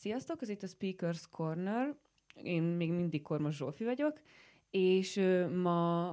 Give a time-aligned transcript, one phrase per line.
[0.00, 1.94] Sziasztok, ez itt a Speakers Corner.
[2.42, 4.20] Én még mindig Kormos Zsófi vagyok,
[4.70, 5.20] és
[5.62, 6.08] ma,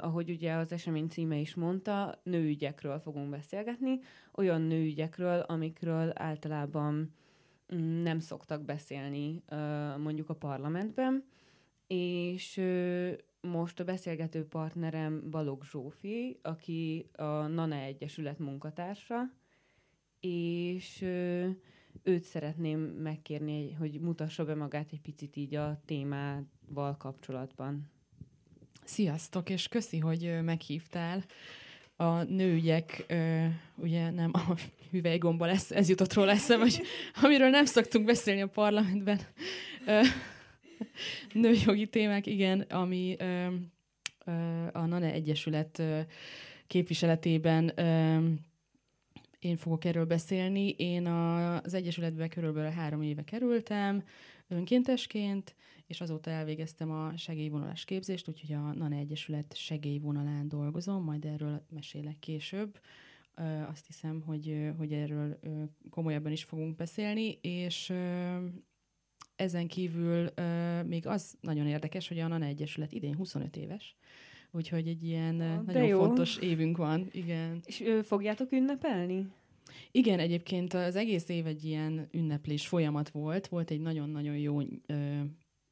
[0.00, 3.98] ahogy ugye az esemény címe is mondta, nőügyekről fogunk beszélgetni,
[4.34, 7.14] olyan nőügyekről, amikről általában
[7.74, 9.42] mm, nem szoktak beszélni
[9.98, 11.24] mondjuk a parlamentben,
[11.86, 12.60] és
[13.40, 19.32] most a beszélgető partnerem Balog Zsófi, aki a NANA Egyesület munkatársa,
[20.20, 21.04] és
[22.02, 27.90] őt szeretném megkérni, hogy mutassa be magát egy picit így a témával kapcsolatban.
[28.84, 31.24] Sziasztok, és köszi, hogy meghívtál.
[31.96, 33.06] A nőügyek,
[33.76, 34.54] ugye nem a
[34.90, 36.82] hüvelygomba lesz, ez jutott róla eszem, hogy
[37.22, 39.20] amiről nem szoktunk beszélni a parlamentben.
[41.32, 43.16] Nőjogi témák, igen, ami
[44.72, 45.82] a NANE Egyesület
[46.66, 47.72] képviseletében
[49.44, 50.68] én fogok erről beszélni.
[50.68, 54.04] Én a, az Egyesületbe körülbelül három éve kerültem
[54.48, 55.54] önkéntesként,
[55.86, 62.18] és azóta elvégeztem a segélyvonalas képzést, úgyhogy a NANE Egyesület segélyvonalán dolgozom, majd erről mesélek
[62.18, 62.80] később.
[63.70, 65.38] Azt hiszem, hogy, hogy erről
[65.90, 67.92] komolyabban is fogunk beszélni, és
[69.36, 70.30] ezen kívül
[70.86, 73.96] még az nagyon érdekes, hogy a NANE Egyesület idén 25 éves,
[74.56, 75.98] Úgyhogy egy ilyen De nagyon jó.
[75.98, 77.60] fontos évünk van, igen.
[77.64, 79.26] És ő, fogjátok ünnepelni?
[79.90, 83.46] Igen, egyébként az egész év egy ilyen ünneplés folyamat volt.
[83.46, 85.20] Volt egy nagyon-nagyon jó ö,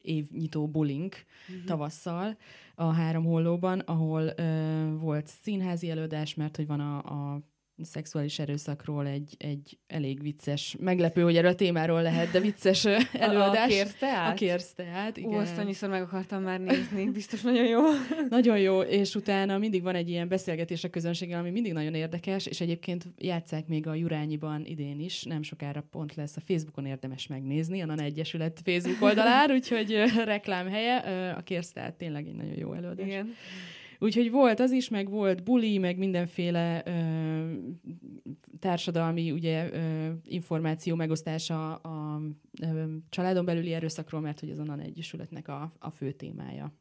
[0.02, 1.64] évnyitó bulink uh-huh.
[1.64, 2.36] tavasszal
[2.74, 7.42] a három hollóban, ahol ö, volt színházi előadás, mert hogy van a, a
[7.84, 13.64] szexuális erőszakról egy, egy elég vicces, meglepő, hogy erről a témáról lehet, de vicces előadás.
[13.64, 14.32] A, kérszteát?
[14.32, 15.34] A kérszteát, igen.
[15.34, 17.80] Ó, azt annyiszor meg akartam már nézni, biztos nagyon jó.
[18.28, 22.46] nagyon jó, és utána mindig van egy ilyen beszélgetés a közönséggel, ami mindig nagyon érdekes,
[22.46, 27.26] és egyébként játszák még a Jurányiban idén is, nem sokára pont lesz a Facebookon érdemes
[27.26, 30.96] megnézni, a Egyesület Facebook oldalán, úgyhogy reklám helye,
[31.30, 33.06] a kérszteát tényleg egy nagyon jó előadás.
[33.06, 33.34] Igen.
[34.02, 36.92] Úgyhogy volt az is, meg volt buli, meg mindenféle ö,
[38.58, 42.20] társadalmi ugye, ö, információ megosztása a
[42.62, 46.72] ö, családon belüli erőszakról, mert hogy az onnan egyesületnek a, a fő témája.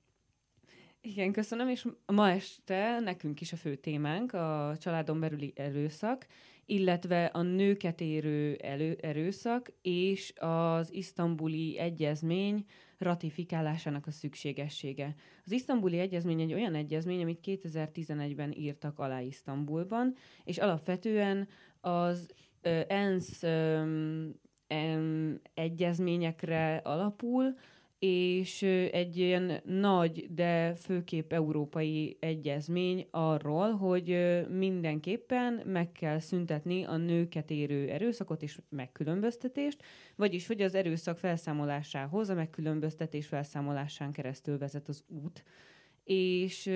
[1.01, 6.27] Igen, köszönöm, és ma este nekünk is a fő témánk a családon belüli erőszak,
[6.65, 12.65] illetve a nőket érő elő, erőszak és az isztambuli egyezmény
[13.01, 15.15] ratifikálásának a szükségessége.
[15.45, 21.47] Az isztambuli egyezmény egy olyan egyezmény, amit 2011-ben írtak alá Isztambulban, és alapvetően
[21.81, 22.27] az
[22.61, 23.43] ö, ENSZ
[25.53, 27.55] egyezményekre alapul,
[28.03, 36.97] és egy ilyen nagy, de főképp európai egyezmény arról, hogy mindenképpen meg kell szüntetni a
[36.97, 39.83] nőket érő erőszakot és megkülönböztetést,
[40.15, 45.43] vagyis hogy az erőszak felszámolásához a megkülönböztetés felszámolásán keresztül vezet az út.
[46.03, 46.69] És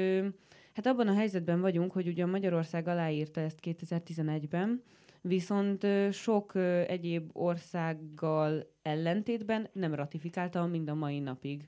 [0.73, 4.83] hát abban a helyzetben vagyunk, hogy ugye Magyarország aláírta ezt 2011-ben,
[5.27, 6.55] viszont sok
[6.87, 11.67] egyéb országgal ellentétben nem ratifikálta mind a mai napig.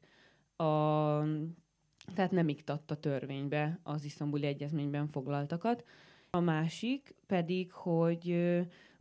[0.55, 0.65] A,
[2.15, 5.83] tehát nem iktatta törvénybe az isztambuli egyezményben foglaltakat.
[6.29, 8.35] A másik pedig, hogy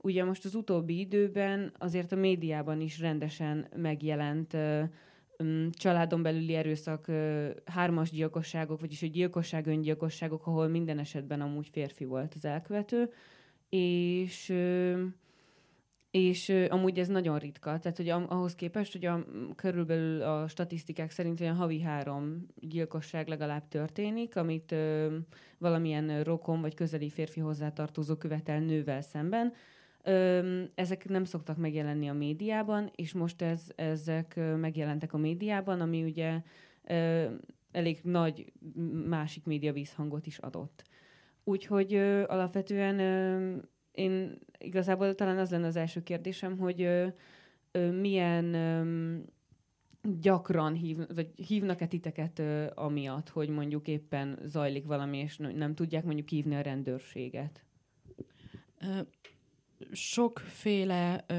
[0.01, 4.57] ugye most az utóbbi időben azért a médiában is rendesen megjelent
[5.71, 7.07] családon belüli erőszak,
[7.65, 13.11] hármas gyilkosságok, vagyis a gyilkosság, öngyilkosságok, ahol minden esetben amúgy férfi volt az elkövető
[13.69, 14.55] és
[16.17, 19.25] és amúgy ez nagyon ritka, tehát hogy ahhoz képest, hogy a,
[19.57, 25.17] körülbelül a statisztikák szerint olyan havi három gyilkosság legalább történik, amit ö,
[25.59, 29.53] valamilyen rokon vagy közeli férfi hozzátartozó követel nővel szemben.
[30.03, 36.03] Ö, ezek nem szoktak megjelenni a médiában, és most ez, ezek megjelentek a médiában, ami
[36.03, 36.41] ugye
[36.85, 37.25] ö,
[37.73, 38.53] elég nagy
[39.09, 40.83] másik média vízhangot is adott.
[41.49, 43.57] Úgyhogy ö, alapvetően ö,
[43.93, 47.07] én igazából talán az lenne az első kérdésem, hogy ö,
[47.71, 49.19] ö, milyen ö,
[50.21, 56.05] gyakran hív, vagy hívnak-e titeket ö, amiatt, hogy mondjuk éppen zajlik valami, és nem tudják
[56.05, 57.65] mondjuk hívni a rendőrséget?
[59.93, 61.35] sokféle ö,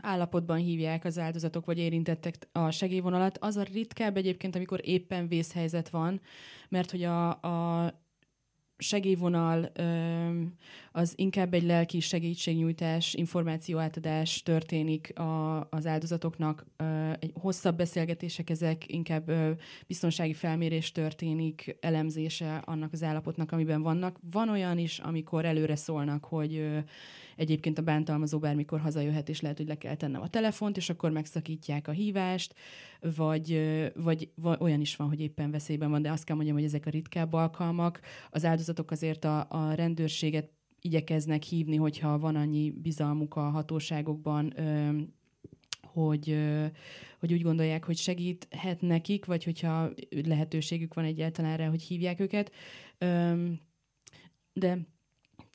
[0.00, 3.38] állapotban hívják az áldozatok vagy érintettek a segélyvonalat.
[3.38, 6.20] Az a ritkább egyébként, amikor éppen vészhelyzet van,
[6.68, 7.92] mert hogy a, a
[8.78, 9.72] segélyvonal
[10.98, 16.66] az inkább egy lelki segítségnyújtás, információátadás történik a, az áldozatoknak.
[17.18, 19.30] Egy hosszabb beszélgetések ezek, inkább
[19.86, 24.18] biztonsági felmérés történik, elemzése annak az állapotnak, amiben vannak.
[24.30, 26.68] Van olyan is, amikor előre szólnak, hogy
[27.36, 31.10] egyébként a bántalmazó bármikor hazajöhet, és lehet, hogy le kell tennem a telefont, és akkor
[31.10, 32.54] megszakítják a hívást,
[33.16, 33.60] vagy,
[33.94, 36.90] vagy, olyan is van, hogy éppen veszélyben van, de azt kell mondjam, hogy ezek a
[36.90, 38.00] ritkább alkalmak.
[38.30, 40.56] Az áldozatok azért a, a rendőrséget
[40.88, 44.54] igyekeznek hívni, hogyha van annyi bizalmuk a hatóságokban,
[45.82, 46.38] hogy,
[47.18, 49.90] hogy úgy gondolják, hogy segíthet nekik, vagy hogyha
[50.24, 52.52] lehetőségük van egyáltalán erre, hogy hívják őket.
[54.52, 54.78] De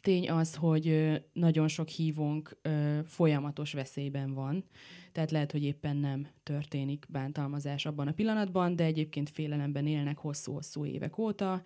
[0.02, 2.58] tény az, hogy nagyon sok hívónk
[3.06, 4.64] folyamatos veszélyben van,
[5.12, 10.86] tehát lehet, hogy éppen nem történik bántalmazás abban a pillanatban, de egyébként félelemben élnek hosszú-hosszú
[10.86, 11.64] évek óta,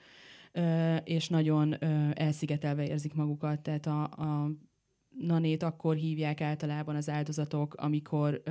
[1.04, 1.75] és nagyon
[2.13, 4.51] elszigetelve érzik magukat, tehát a, a
[5.19, 8.42] nanét akkor hívják általában az áldozatok, amikor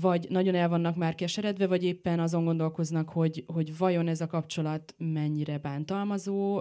[0.00, 4.26] vagy nagyon el vannak már keseredve, vagy éppen azon gondolkoznak, hogy, hogy vajon ez a
[4.26, 6.60] kapcsolat mennyire bántalmazó,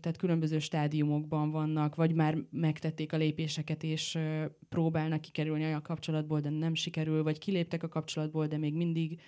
[0.00, 4.18] tehát különböző stádiumokban vannak, vagy már megtették a lépéseket, és
[4.68, 9.20] próbálnak kikerülni a kapcsolatból, de nem sikerül, vagy kiléptek a kapcsolatból, de még mindig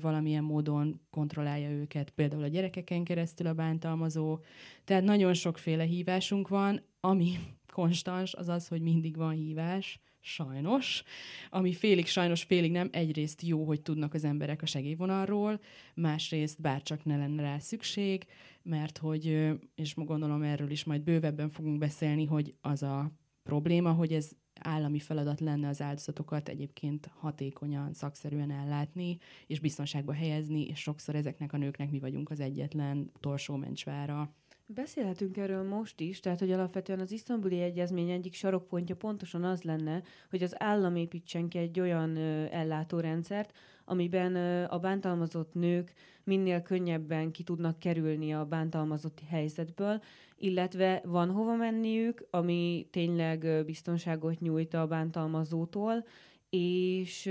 [0.00, 4.38] valamilyen módon kontrollálja őket, például a gyerekeken keresztül a bántalmazó.
[4.84, 7.32] Tehát nagyon sokféle hívásunk van, ami
[7.72, 11.02] konstans az az, hogy mindig van hívás, sajnos,
[11.50, 12.88] ami félig sajnos, félig nem.
[12.92, 15.60] Egyrészt jó, hogy tudnak az emberek a segélyvonalról,
[15.94, 18.26] másrészt bárcsak ne lenne rá szükség,
[18.62, 23.12] mert hogy, és gondolom erről is majd bővebben fogunk beszélni, hogy az a
[23.42, 24.30] probléma, hogy ez
[24.60, 31.52] állami feladat lenne az áldozatokat egyébként hatékonyan, szakszerűen ellátni, és biztonságba helyezni, és sokszor ezeknek
[31.52, 34.34] a nőknek mi vagyunk az egyetlen torsó mencsvára.
[34.68, 40.02] Beszélhetünk erről most is, tehát hogy alapvetően az isztambuli egyezmény egyik sarokpontja pontosan az lenne,
[40.30, 43.52] hogy az állam építsen ki egy olyan ö, ellátórendszert,
[43.84, 45.92] amiben ö, a bántalmazott nők
[46.24, 50.02] minél könnyebben ki tudnak kerülni a bántalmazott helyzetből,
[50.36, 56.04] illetve van hova menniük, ami tényleg ö, biztonságot nyújt a bántalmazótól,
[56.50, 57.30] és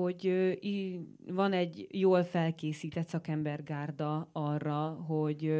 [0.00, 0.58] hogy
[1.26, 5.52] van egy jól felkészített szakembergárda arra, hogy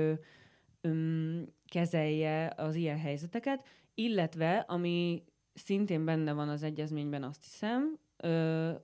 [1.66, 5.22] kezelje az ilyen helyzeteket, illetve, ami
[5.54, 7.98] szintén benne van az egyezményben, azt hiszem,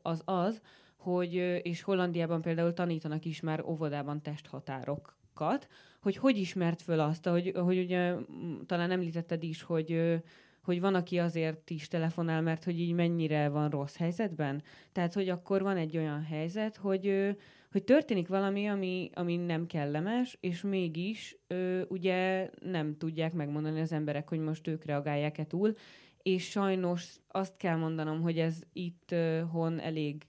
[0.02, 0.60] az az,
[0.96, 5.68] hogy, és Hollandiában például tanítanak is már óvodában testhatárokat,
[6.00, 8.14] hogy hogy ismert föl azt, hogy, hogy ugye
[8.66, 10.22] talán említetted is, hogy
[10.62, 14.62] hogy van, aki azért is telefonál, mert hogy így mennyire van rossz helyzetben.
[14.92, 17.36] Tehát, hogy akkor van egy olyan helyzet, hogy,
[17.72, 21.36] hogy történik valami, ami, ami nem kellemes, és mégis
[21.88, 25.74] ugye nem tudják megmondani az emberek, hogy most ők reagálják-e túl,
[26.22, 29.14] és sajnos azt kell mondanom, hogy ez itt
[29.50, 30.26] hon elég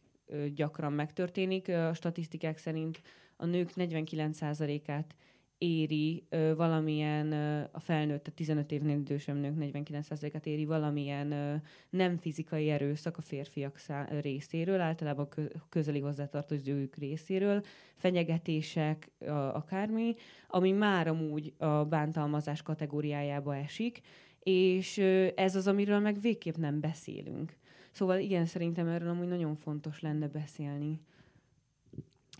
[0.55, 1.69] gyakran megtörténik.
[1.69, 3.01] A statisztikák szerint
[3.37, 5.15] a nők 49%-át
[5.63, 11.55] éri ö, valamilyen, ö, a felnőtt, tehát 15 évnél idősebb nők 49%-át éri valamilyen ö,
[11.89, 17.63] nem fizikai erőszak a férfiak szá- részéről, általában kö- közeli hozzátartozójuk részéről,
[17.95, 20.15] fenyegetések, a, akármi,
[20.47, 24.01] ami már amúgy a bántalmazás kategóriájába esik,
[24.39, 27.57] és ö, ez az, amiről meg végképp nem beszélünk.
[27.91, 30.99] Szóval igen, szerintem erről amúgy nagyon fontos lenne beszélni.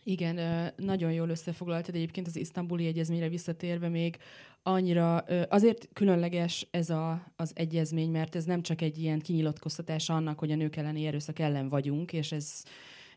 [0.04, 4.18] Igen, nagyon jól összefoglaltad egyébként az isztambuli egyezményre visszatérve még.
[4.64, 5.18] Annyira,
[5.50, 10.52] azért különleges ez a, az egyezmény, mert ez nem csak egy ilyen kinyilatkoztatás annak, hogy
[10.52, 12.64] a nők elleni erőszak ellen vagyunk, és ez,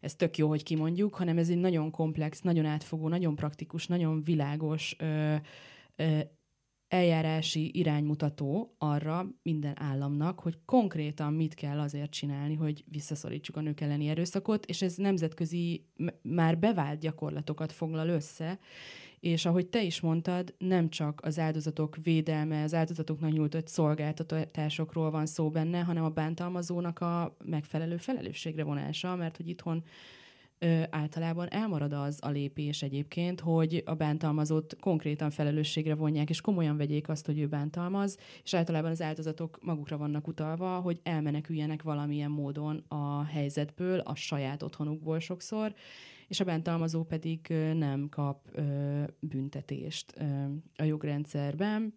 [0.01, 4.23] ez tök jó, hogy kimondjuk, hanem ez egy nagyon komplex, nagyon átfogó, nagyon praktikus, nagyon
[4.23, 4.97] világos
[6.97, 13.81] eljárási iránymutató arra minden államnak, hogy konkrétan mit kell azért csinálni, hogy visszaszorítsuk a nők
[13.81, 15.85] elleni erőszakot, és ez nemzetközi
[16.23, 18.59] már bevált gyakorlatokat foglal össze,
[19.21, 25.27] és ahogy te is mondtad, nem csak az áldozatok védelme, az áldozatoknak nyújtott szolgáltatásokról van
[25.27, 29.85] szó benne, hanem a bántalmazónak a megfelelő felelősségre vonása, mert hogy itthon
[30.59, 36.77] ö, általában elmarad az a lépés egyébként, hogy a bántalmazót konkrétan felelősségre vonják, és komolyan
[36.77, 42.31] vegyék azt, hogy ő bántalmaz, és általában az áldozatok magukra vannak utalva, hogy elmeneküljenek valamilyen
[42.31, 45.75] módon a helyzetből, a saját otthonukból sokszor,
[46.29, 50.25] és a bántalmazó pedig nem kap ö, büntetést ö,
[50.77, 51.95] a jogrendszerben,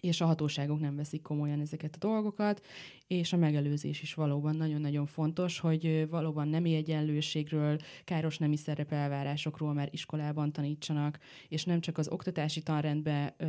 [0.00, 2.64] és a hatóságok nem veszik komolyan ezeket a dolgokat,
[3.06, 9.88] és a megelőzés is valóban nagyon-nagyon fontos, hogy valóban nemi egyenlőségről, káros nemi szerepelvárásokról már
[9.90, 13.46] iskolában tanítsanak, és nem csak az oktatási tanrendbe ö,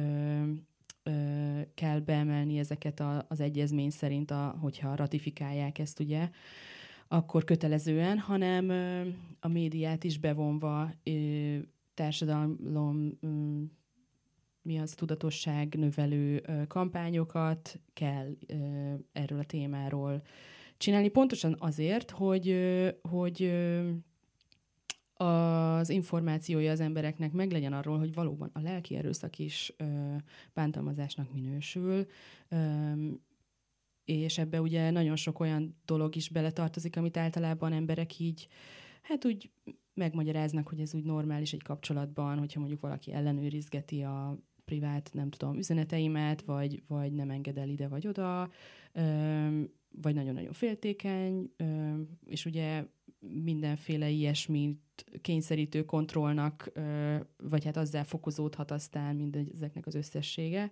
[1.03, 1.11] ö,
[1.73, 6.29] kell beemelni ezeket a, az egyezmény szerint, a, hogyha ratifikálják ezt, ugye,
[7.07, 9.07] akkor kötelezően, hanem ö,
[9.39, 11.57] a médiát is bevonva ö,
[11.93, 13.27] társadalom ö,
[14.61, 18.37] mi az tudatosság növelő kampányokat kell
[19.11, 20.21] erről a témáról
[20.77, 22.55] csinálni, pontosan azért, hogy,
[23.01, 23.51] hogy
[25.13, 29.75] az információja az embereknek meglegyen arról, hogy valóban a lelki erőszak is
[30.53, 32.05] bántalmazásnak minősül,
[34.05, 38.47] és ebbe ugye nagyon sok olyan dolog is beletartozik, amit általában emberek így,
[39.01, 39.51] hát úgy
[39.93, 44.37] megmagyaráznak, hogy ez úgy normális egy kapcsolatban, hogyha mondjuk valaki ellenőrizgeti a
[44.71, 48.49] privát, nem tudom, üzeneteimet, vagy, vagy nem enged el ide vagy oda,
[50.01, 51.51] vagy nagyon-nagyon féltékeny,
[52.25, 52.85] és ugye
[53.19, 54.79] mindenféle ilyesmit
[55.21, 56.71] kényszerítő kontrollnak,
[57.37, 60.71] vagy hát azzal fokozódhat aztán mindezeknek az összessége.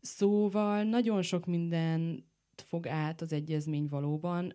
[0.00, 2.24] Szóval nagyon sok minden
[2.56, 4.52] fog át az egyezmény valóban,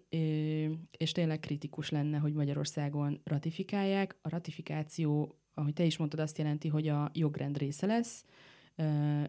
[0.97, 4.17] és tényleg kritikus lenne, hogy Magyarországon ratifikálják.
[4.21, 8.25] A ratifikáció, ahogy te is mondtad, azt jelenti, hogy a jogrend része lesz.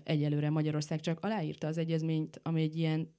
[0.03, 3.15] Egyelőre Magyarország csak aláírta az egyezményt, ami egy ilyen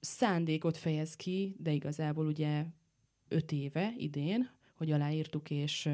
[0.00, 2.64] szándékot fejez ki, de igazából ugye
[3.28, 5.84] öt éve idén, hogy aláírtuk, és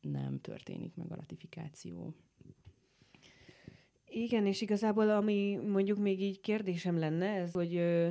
[0.00, 2.14] nem történik meg a ratifikáció.
[4.08, 8.10] Igen, és igazából ami mondjuk még így kérdésem lenne, ez, hogy ö,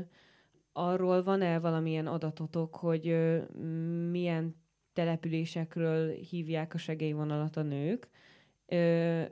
[0.74, 3.44] arról van-e valamilyen adatotok, hogy ö,
[4.10, 4.56] milyen
[4.96, 8.10] településekről hívják a segélyvonalat a nők,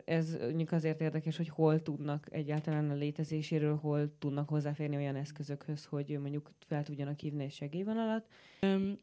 [0.05, 5.85] ez mondjuk azért érdekes, hogy hol tudnak egyáltalán a létezéséről, hol tudnak hozzáférni olyan eszközökhöz,
[5.85, 8.27] hogy mondjuk fel tudjanak hívni egy segélyvonalat.
[8.59, 8.99] Öm,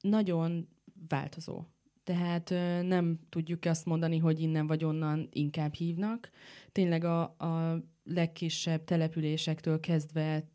[0.00, 0.68] nagyon
[1.08, 1.64] változó.
[2.04, 6.30] Tehát ö, nem tudjuk azt mondani, hogy innen vagy onnan inkább hívnak.
[6.72, 10.48] Tényleg a, a legkisebb településektől kezdve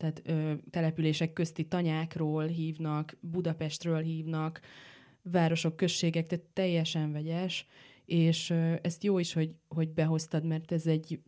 [0.00, 4.60] tehát ö, települések közti tanyákról hívnak, Budapestről hívnak,
[5.22, 7.66] városok, községek, tehát teljesen vegyes,
[8.04, 8.50] és
[8.82, 11.20] ezt jó is, hogy, hogy behoztad, mert ez egy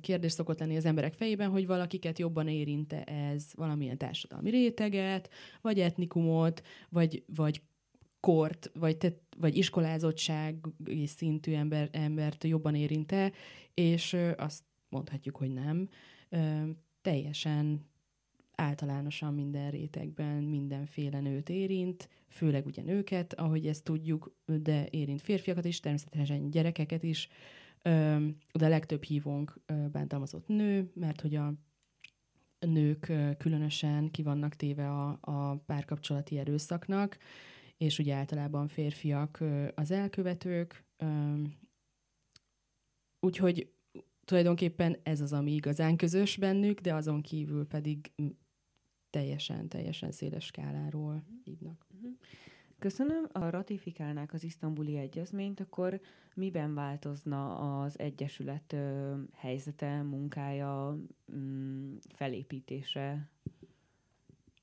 [0.00, 5.30] kérdés szokott lenni az emberek fejében, hogy valakiket jobban érinte ez valamilyen társadalmi réteget,
[5.60, 7.62] vagy etnikumot, vagy, vagy
[8.20, 10.56] kort, vagy, te, vagy iskolázottság
[11.04, 13.32] szintű ember, embert jobban érinte,
[13.74, 15.88] és azt mondhatjuk, hogy nem.
[17.04, 17.86] Teljesen
[18.54, 25.64] általánosan minden rétegben mindenféle nőt érint, főleg ugye nőket, ahogy ezt tudjuk, de érint férfiakat
[25.64, 27.28] is, természetesen gyerekeket is,
[28.52, 29.60] de a legtöbb hívónk
[29.92, 31.54] bántalmazott nő, mert hogy a
[32.58, 37.18] nők különösen ki vannak téve a, a párkapcsolati erőszaknak,
[37.76, 39.44] és ugye általában férfiak
[39.74, 40.84] az elkövetők,
[43.20, 43.72] úgyhogy
[44.24, 48.12] tulajdonképpen ez az, ami igazán közös bennük, de azon kívül pedig
[49.10, 51.86] teljesen, teljesen széles skáláról hívnak.
[52.00, 52.12] Mhm.
[52.78, 53.26] Köszönöm.
[53.32, 56.00] Ha ratifikálnák az isztambuli egyezményt, akkor
[56.34, 60.98] miben változna az Egyesület ö, helyzete, munkája,
[61.36, 63.28] mm, felépítése?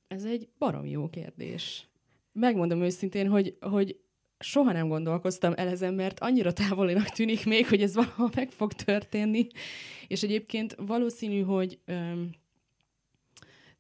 [0.08, 1.88] Ez egy barom jó kérdés.
[2.32, 4.00] Megmondom őszintén, hogy, hogy
[4.42, 8.74] soha nem gondolkoztam el ezen, mert annyira távolinak tűnik még, hogy ez valahol meg fog
[8.74, 9.48] történni.
[10.08, 11.80] És egyébként valószínű, hogy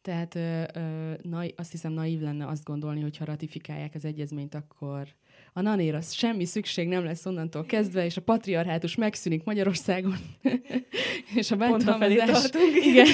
[0.02, 4.56] tehát ö, ö, na, azt hiszem naív lenne azt gondolni, hogy ha ratifikálják az egyezményt,
[4.56, 5.08] akkor
[5.54, 10.16] a nanér az semmi szükség nem lesz onnantól kezdve, és a patriarhátus megszűnik Magyarországon.
[11.36, 12.50] és a bántalmazás...
[12.84, 13.08] Igen.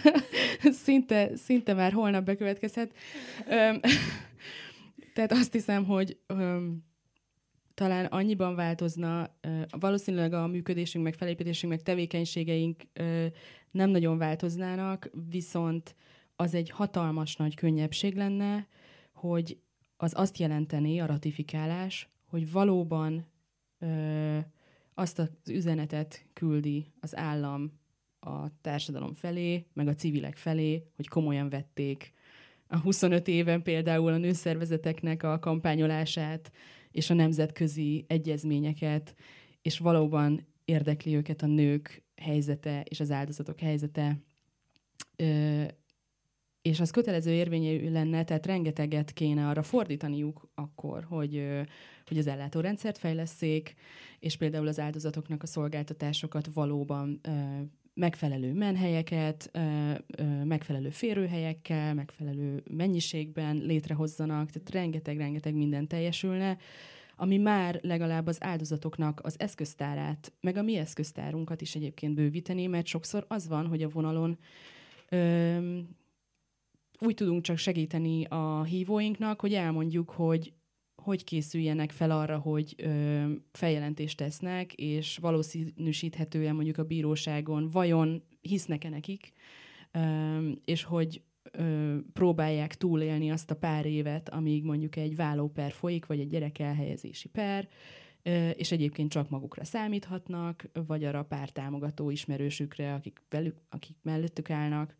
[0.84, 2.90] szinte, szinte már holnap bekövetkezhet.
[5.18, 6.18] Tehát azt hiszem, hogy
[7.74, 9.30] talán annyiban változna,
[9.78, 12.82] valószínűleg a működésünk, meg felépítésünk, meg tevékenységeink
[13.70, 15.94] nem nagyon változnának, viszont
[16.36, 18.66] az egy hatalmas nagy könnyebbség lenne,
[19.12, 19.58] hogy
[19.96, 23.26] az azt jelenteni a ratifikálás, hogy valóban
[23.78, 24.38] ö,
[24.94, 27.72] azt az üzenetet küldi az állam
[28.20, 32.12] a társadalom felé, meg a civilek felé, hogy komolyan vették
[32.68, 36.50] a 25 éven például a nőszervezeteknek a kampányolását,
[36.90, 39.14] és a nemzetközi egyezményeket,
[39.62, 44.22] és valóban érdekli őket a nők helyzete és az áldozatok helyzete,
[45.16, 45.64] ö,
[46.62, 51.44] és az kötelező érvényű lenne, tehát rengeteget kéne arra fordítaniuk akkor, hogy,
[52.06, 53.74] hogy az ellátórendszert fejleszék,
[54.18, 57.20] és például az áldozatoknak a szolgáltatásokat valóban
[57.98, 59.50] megfelelő menhelyeket,
[60.44, 66.56] megfelelő férőhelyekkel, megfelelő mennyiségben létrehozzanak, tehát rengeteg-rengeteg minden teljesülne,
[67.16, 72.86] ami már legalább az áldozatoknak az eszköztárát, meg a mi eszköztárunkat is egyébként bővíteni, mert
[72.86, 74.38] sokszor az van, hogy a vonalon
[75.08, 75.78] ö,
[76.98, 80.52] úgy tudunk csak segíteni a hívóinknak, hogy elmondjuk, hogy
[81.08, 83.22] hogy készüljenek fel arra, hogy ö,
[83.52, 89.32] feljelentést tesznek, és valószínűsíthetően mondjuk a bíróságon vajon hisznek-e nekik,
[89.92, 91.22] ö, és hogy
[91.52, 96.58] ö, próbálják túlélni azt a pár évet, amíg mondjuk egy vállóper folyik, vagy egy gyerek
[96.58, 97.68] elhelyezési per,
[98.22, 104.50] ö, és egyébként csak magukra számíthatnak, vagy arra pár támogató ismerősükre, akik, velük, akik mellettük
[104.50, 104.96] állnak,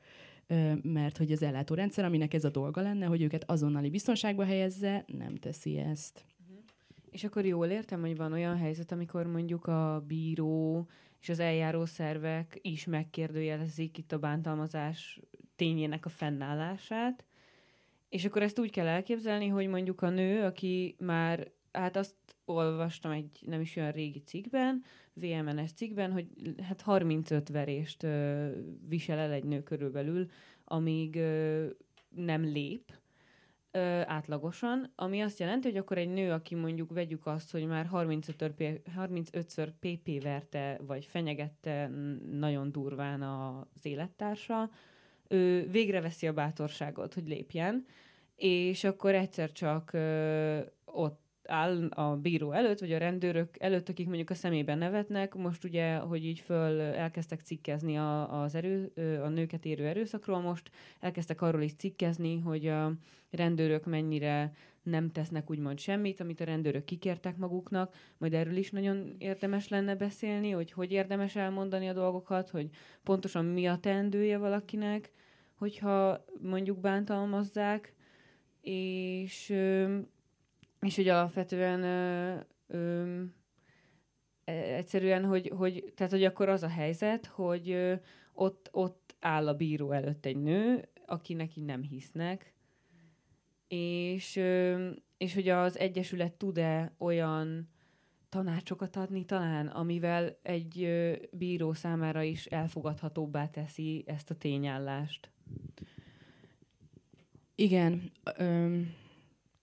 [0.82, 5.36] mert hogy az ellátórendszer, aminek ez a dolga lenne, hogy őket azonnali biztonságba helyezze, nem
[5.36, 6.24] teszi ezt.
[6.40, 6.64] Uh-huh.
[7.10, 10.86] És akkor jól értem, hogy van olyan helyzet, amikor mondjuk a bíró
[11.20, 15.20] és az eljáró szervek is megkérdőjelezik itt a bántalmazás
[15.56, 17.24] tényének a fennállását,
[18.08, 22.14] és akkor ezt úgy kell elképzelni, hogy mondjuk a nő, aki már, hát azt
[22.44, 24.82] olvastam egy nem is olyan régi cikkben,
[25.20, 26.26] VMNS cikkben, hogy
[26.62, 28.48] hát 35 verést ö,
[28.88, 30.26] visel el egy nő körülbelül,
[30.64, 31.66] amíg ö,
[32.08, 32.92] nem lép
[33.70, 37.88] ö, átlagosan, ami azt jelenti, hogy akkor egy nő, aki mondjuk vegyük azt, hogy már
[37.92, 41.90] 35-ször, 35 PP verte, vagy fenyegette
[42.30, 44.70] nagyon durván az élettársa,
[45.28, 47.86] ő végre veszi a bátorságot, hogy lépjen,
[48.36, 54.06] és akkor egyszer csak ö, ott áll a bíró előtt, vagy a rendőrök előtt, akik
[54.06, 58.92] mondjuk a szemében nevetnek, most ugye, hogy így föl elkezdtek cikkezni a, az erő,
[59.24, 62.92] a nőket érő erőszakról, most elkezdtek arról is cikkezni, hogy a
[63.30, 64.52] rendőrök mennyire
[64.82, 69.94] nem tesznek úgymond semmit, amit a rendőrök kikértek maguknak, majd erről is nagyon érdemes lenne
[69.94, 72.68] beszélni, hogy hogy érdemes elmondani a dolgokat, hogy
[73.02, 75.12] pontosan mi a teendője valakinek,
[75.54, 77.94] hogyha mondjuk bántalmazzák,
[78.60, 79.54] és
[80.80, 83.22] és hogy alapvetően ö, ö,
[84.44, 87.94] e, egyszerűen, hogy, hogy, tehát, hogy akkor az a helyzet, hogy ö,
[88.32, 92.52] ott, ott áll a bíró előtt egy nő, akinek így nem hisznek,
[93.68, 97.68] és, ö, és hogy az Egyesület tud-e olyan
[98.28, 105.30] tanácsokat adni talán, amivel egy ö, bíró számára is elfogadhatóbbá teszi ezt a tényállást.
[107.54, 108.12] Igen.
[108.36, 108.80] Ö,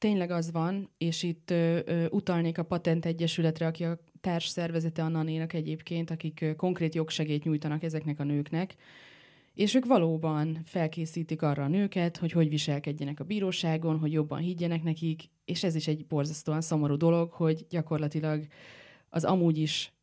[0.05, 5.03] tényleg az van, és itt ö, ö, utalnék a Patent Egyesületre, aki a társ szervezete
[5.03, 8.75] a Nanénak egyébként, akik ö, konkrét jogsegét nyújtanak ezeknek a nőknek,
[9.53, 14.83] és ők valóban felkészítik arra a nőket, hogy hogy viselkedjenek a bíróságon, hogy jobban higgyenek
[14.83, 18.47] nekik, és ez is egy borzasztóan szomorú dolog, hogy gyakorlatilag
[19.09, 19.93] az amúgy is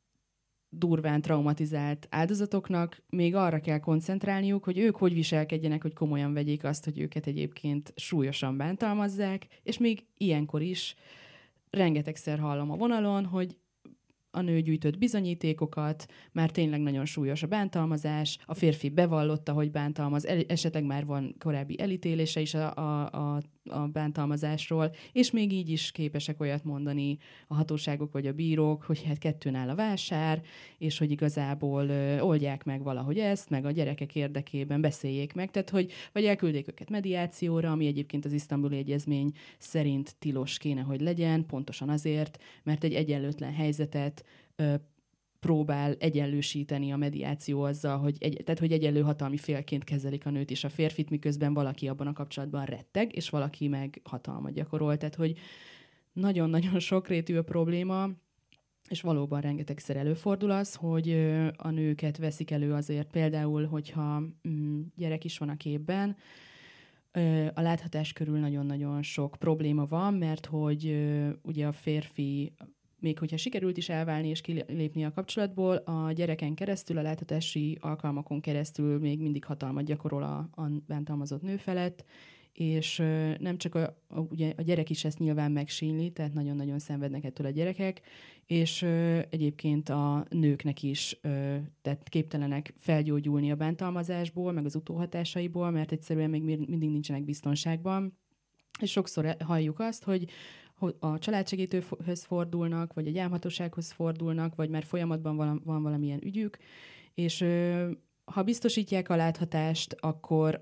[0.74, 6.84] durván traumatizált áldozatoknak még arra kell koncentrálniuk, hogy ők hogy viselkedjenek, hogy komolyan vegyék azt,
[6.84, 10.94] hogy őket egyébként súlyosan bántalmazzák, és még ilyenkor is
[11.70, 13.56] rengetegszer hallom a vonalon, hogy
[14.30, 20.26] a nő gyűjtött bizonyítékokat, már tényleg nagyon súlyos a bántalmazás, a férfi bevallotta, hogy bántalmaz,
[20.26, 25.90] esetleg már van korábbi elítélése is a, a, a, a bántalmazásról, és még így is
[25.90, 30.42] képesek olyat mondani a hatóságok vagy a bírók, hogy hát kettőn áll a vásár,
[30.78, 35.70] és hogy igazából ö, oldják meg valahogy ezt, meg a gyerekek érdekében beszéljék meg, tehát
[35.70, 41.46] hogy vagy elküldjék őket mediációra, ami egyébként az isztambuli egyezmény szerint tilos kéne, hogy legyen,
[41.46, 44.24] pontosan azért, mert egy egyenlőtlen helyzetet
[45.42, 50.50] próbál egyenlősíteni a mediáció azzal, hogy, egy, tehát, hogy egyenlő hatalmi félként kezelik a nőt
[50.50, 54.96] és a férfit, miközben valaki abban a kapcsolatban retteg, és valaki meg hatalmat gyakorol.
[54.96, 55.38] Tehát, hogy
[56.12, 58.08] nagyon-nagyon sokrétű a probléma,
[58.88, 61.10] és valóban rengetegszer előfordul az, hogy
[61.56, 66.16] a nőket veszik elő azért például, hogyha mm, gyerek is van a képben,
[67.54, 70.96] a láthatás körül nagyon-nagyon sok probléma van, mert hogy
[71.42, 72.52] ugye a férfi
[73.02, 78.40] még hogyha sikerült is elválni és kilépni a kapcsolatból, a gyereken keresztül, a láthatási alkalmakon
[78.40, 82.04] keresztül még mindig hatalmat gyakorol a, a bántalmazott nő felett,
[82.52, 82.96] és
[83.38, 87.46] nem csak a, a, ugye a gyerek is ezt nyilván megsínli, tehát nagyon-nagyon szenvednek ettől
[87.46, 88.00] a gyerekek,
[88.46, 95.70] és ö, egyébként a nőknek is ö, tehát képtelenek felgyógyulni a bántalmazásból, meg az utóhatásaiból,
[95.70, 98.18] mert egyszerűen még mindig nincsenek biztonságban.
[98.80, 100.24] És sokszor halljuk azt, hogy
[100.98, 106.58] a családsegítőhöz fordulnak, vagy a gyámhatósághoz fordulnak, vagy már folyamatban van, van valamilyen ügyük,
[107.14, 107.44] és
[108.24, 110.60] ha biztosítják a láthatást, akkor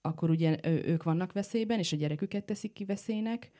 [0.00, 3.50] akkor ugye ők vannak veszélyben, és a gyereküket teszik ki veszélynek,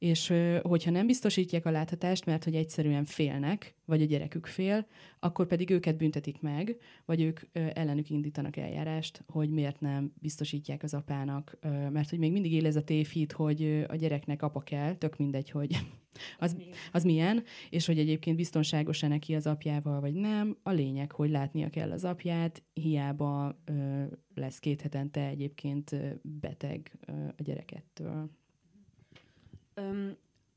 [0.00, 0.32] és
[0.62, 4.86] hogyha nem biztosítják a láthatást, mert hogy egyszerűen félnek, vagy a gyerekük fél,
[5.18, 10.94] akkor pedig őket büntetik meg, vagy ők ellenük indítanak eljárást, hogy miért nem biztosítják az
[10.94, 11.58] apának,
[11.92, 15.50] mert hogy még mindig él ez a tévhit, hogy a gyereknek apa kell, tök mindegy,
[15.50, 15.76] hogy
[16.38, 16.56] az,
[16.92, 20.56] az milyen, és hogy egyébként biztonságos-e neki az apjával, vagy nem.
[20.62, 27.12] A lényeg, hogy látnia kell az apját, hiába ö, lesz két hetente egyébként beteg ö,
[27.12, 28.38] a gyerekettől.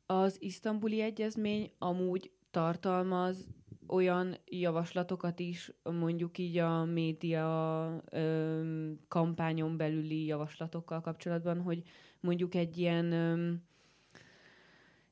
[0.06, 3.48] Az isztambuli egyezmény amúgy tartalmaz
[3.88, 11.82] olyan javaslatokat is, mondjuk így a média öm, kampányon belüli javaslatokkal kapcsolatban, hogy
[12.20, 13.64] mondjuk egy ilyen öm,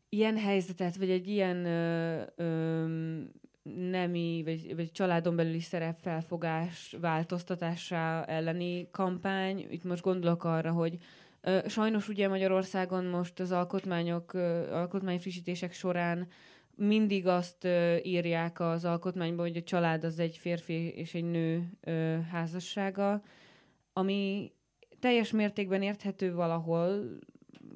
[0.10, 2.86] ilyen helyzetet, vagy egy ilyen ö, ö,
[3.64, 9.68] nemi, vagy, vagy családon belüli szerepfelfogás változtatása elleni kampány.
[9.70, 11.31] Itt most gondolok arra, hogy ö,
[11.68, 14.34] sajnos ugye Magyarországon most az alkotmányok,
[14.72, 16.28] alkotmányfrissítések során
[16.76, 17.68] mindig azt
[18.04, 21.70] írják az alkotmányban, hogy a család az egy férfi és egy nő
[22.32, 23.22] házassága,
[23.94, 24.52] ami
[25.00, 27.18] teljes mértékben érthető valahol,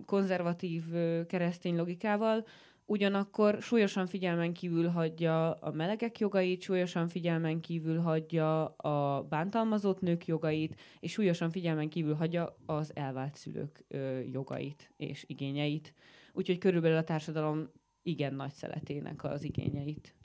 [0.06, 0.84] konzervatív
[1.28, 2.45] keresztény logikával,
[2.86, 10.26] ugyanakkor súlyosan figyelmen kívül hagyja a melegek jogait, súlyosan figyelmen kívül hagyja a bántalmazott nők
[10.26, 15.93] jogait, és súlyosan figyelmen kívül hagyja az elvált szülők ö, jogait és igényeit.
[16.34, 17.69] Úgyhogy körülbelül a társadalom
[18.04, 20.15] igen nagy szeletének az igényeit.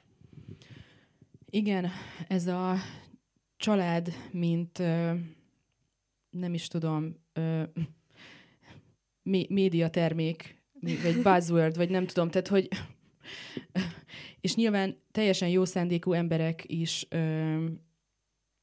[1.44, 1.86] Igen,
[2.28, 2.74] ez a
[3.56, 5.14] család, mint ö,
[6.30, 7.62] nem is tudom, ö,
[9.48, 12.68] médiatermék, vagy buzzword, vagy nem tudom, tehát hogy
[14.40, 17.64] és nyilván teljesen jó szándékú emberek is ö,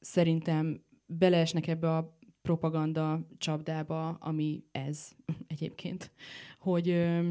[0.00, 5.08] szerintem beleesnek ebbe a propaganda csapdába, ami ez
[5.46, 6.10] egyébként,
[6.58, 7.28] hogy ö,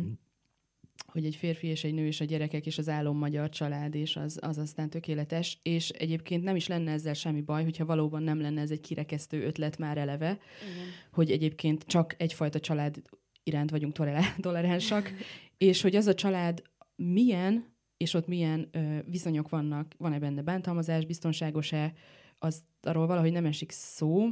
[1.08, 4.15] hogy egy férfi és egy nő és a gyerekek és az álom magyar család, és
[4.15, 8.41] az, az aztán tökéletes, és egyébként nem is lenne ezzel semmi baj, hogyha valóban nem
[8.41, 10.88] lenne ez egy kirekesztő ötlet már eleve, Igen.
[11.12, 13.02] hogy egyébként csak egyfajta család
[13.47, 13.93] iránt vagyunk
[14.39, 15.12] toleránsak,
[15.57, 16.62] és hogy az a család
[16.95, 21.93] milyen, és ott milyen ö, viszonyok vannak, van-e benne bántalmazás, biztonságos-e,
[22.39, 24.29] az arról valahogy nem esik szó,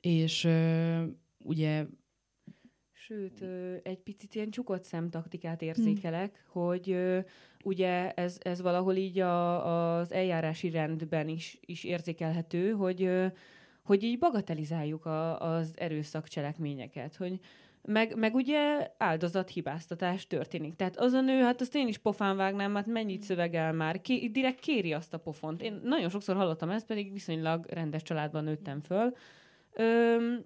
[0.00, 1.02] és ö,
[1.38, 1.86] ugye
[2.92, 6.62] Sőt, ö, egy picit ilyen csukott szemtaktikát érzékelek, hmm.
[6.62, 7.18] hogy ö,
[7.64, 13.26] ugye ez, ez valahol így a, az eljárási rendben is, is érzékelhető, hogy, ö,
[13.82, 17.40] hogy így bagatelizáljuk a, az erőszak cselekményeket, hogy
[17.86, 20.76] meg, meg ugye áldozathibáztatás történik.
[20.76, 23.26] Tehát az a nő, hát azt én is pofán vágnám, hát mennyit mm.
[23.26, 25.62] szövegel már, Ki, direkt kéri azt a pofont.
[25.62, 29.14] Én nagyon sokszor hallottam ezt, pedig viszonylag rendes családban nőttem föl.
[29.72, 30.44] Öm,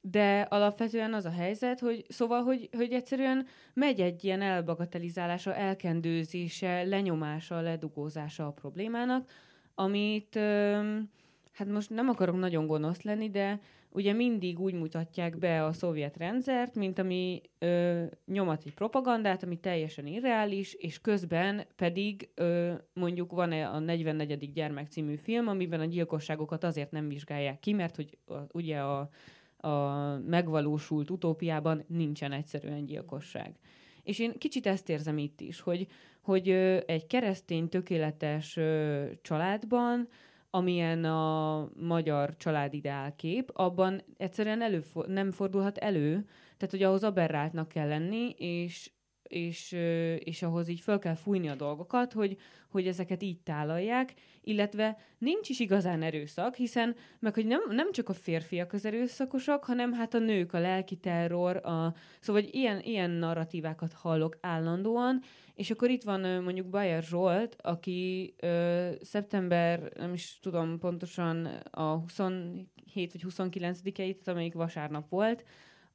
[0.00, 6.82] de alapvetően az a helyzet, hogy szóval, hogy, hogy egyszerűen megy egy ilyen elbagatelizálása, elkendőzése,
[6.82, 9.30] lenyomása, ledugózása a problémának,
[9.74, 11.10] amit öm,
[11.52, 13.60] hát most nem akarok nagyon gonosz lenni, de
[13.94, 19.56] ugye mindig úgy mutatják be a szovjet rendszert, mint ami ö, nyomat egy propagandát, ami
[19.56, 24.52] teljesen irreális, és közben pedig ö, mondjuk van -e a 44.
[24.52, 29.08] gyermek című film, amiben a gyilkosságokat azért nem vizsgálják ki, mert hogy a, ugye a,
[29.56, 33.58] a megvalósult utópiában nincsen egyszerűen gyilkosság.
[34.02, 35.86] És én kicsit ezt érzem itt is, hogy,
[36.20, 40.08] hogy ö, egy keresztény tökéletes ö, családban
[40.54, 46.12] amilyen a magyar családideálkép, abban egyszerűen előfor- nem fordulhat elő,
[46.56, 48.90] tehát hogy ahhoz aberráltnak kell lenni, és,
[49.34, 49.72] és,
[50.18, 52.36] és ahhoz így fel kell fújni a dolgokat, hogy,
[52.68, 58.08] hogy ezeket így tálalják, illetve nincs is igazán erőszak, hiszen meg hogy nem, nem csak
[58.08, 62.80] a férfiak az erőszakosak, hanem hát a nők, a lelki terror, a, szóval hogy ilyen,
[62.80, 65.20] ilyen narratívákat hallok állandóan,
[65.54, 71.82] és akkor itt van mondjuk Bayer Zsolt, aki ö, szeptember, nem is tudom pontosan a
[71.82, 75.44] 27 vagy 29-eit, amelyik vasárnap volt,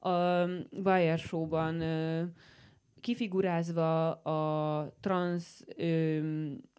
[0.00, 0.46] a
[0.82, 2.22] Bayer Show-ban ö,
[3.00, 6.18] kifigurázva a trans ö,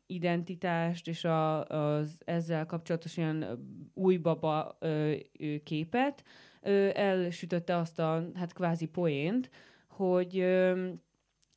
[0.05, 3.45] identitást és a, az ezzel kapcsolatos ilyen
[3.93, 6.23] új baba ö, ö, képet,
[6.61, 9.49] ö, elsütötte azt a hát kvázi poént,
[9.87, 10.87] hogy ö,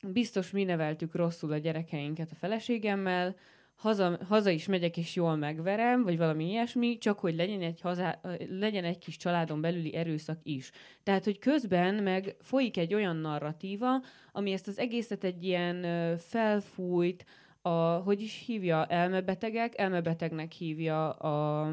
[0.07, 3.35] biztos mi neveltük rosszul a gyerekeinket a feleségemmel,
[3.75, 8.19] haza, haza is megyek és jól megverem, vagy valami ilyesmi, csak hogy legyen egy, haza,
[8.49, 10.71] legyen egy kis családon belüli erőszak is.
[11.03, 17.25] Tehát, hogy közben meg folyik egy olyan narratíva, ami ezt az egészet egy ilyen felfújt,
[17.61, 21.67] a, hogy is hívja, elmebetegek, elmebetegnek hívja a,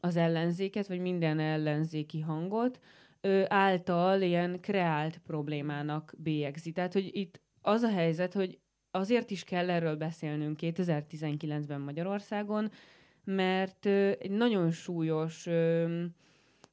[0.00, 2.80] az ellenzéket, vagy minden ellenzéki hangot,
[3.20, 6.72] ö, által ilyen kreált problémának bélyegzi.
[6.72, 8.58] Tehát, hogy itt az a helyzet, hogy
[8.90, 12.70] azért is kell erről beszélnünk 2019-ben Magyarországon,
[13.24, 15.48] mert egy nagyon súlyos,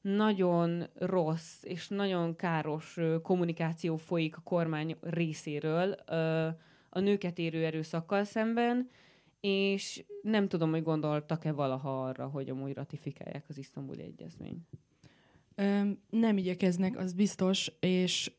[0.00, 5.92] nagyon rossz és nagyon káros kommunikáció folyik a kormány részéről
[6.88, 8.88] a nőket érő erőszakkal szemben,
[9.40, 14.68] és nem tudom, hogy gondoltak-e valaha arra, hogy amúgy ratifikálják az isztambuli egyezményt.
[16.10, 18.32] nem igyekeznek, az biztos, és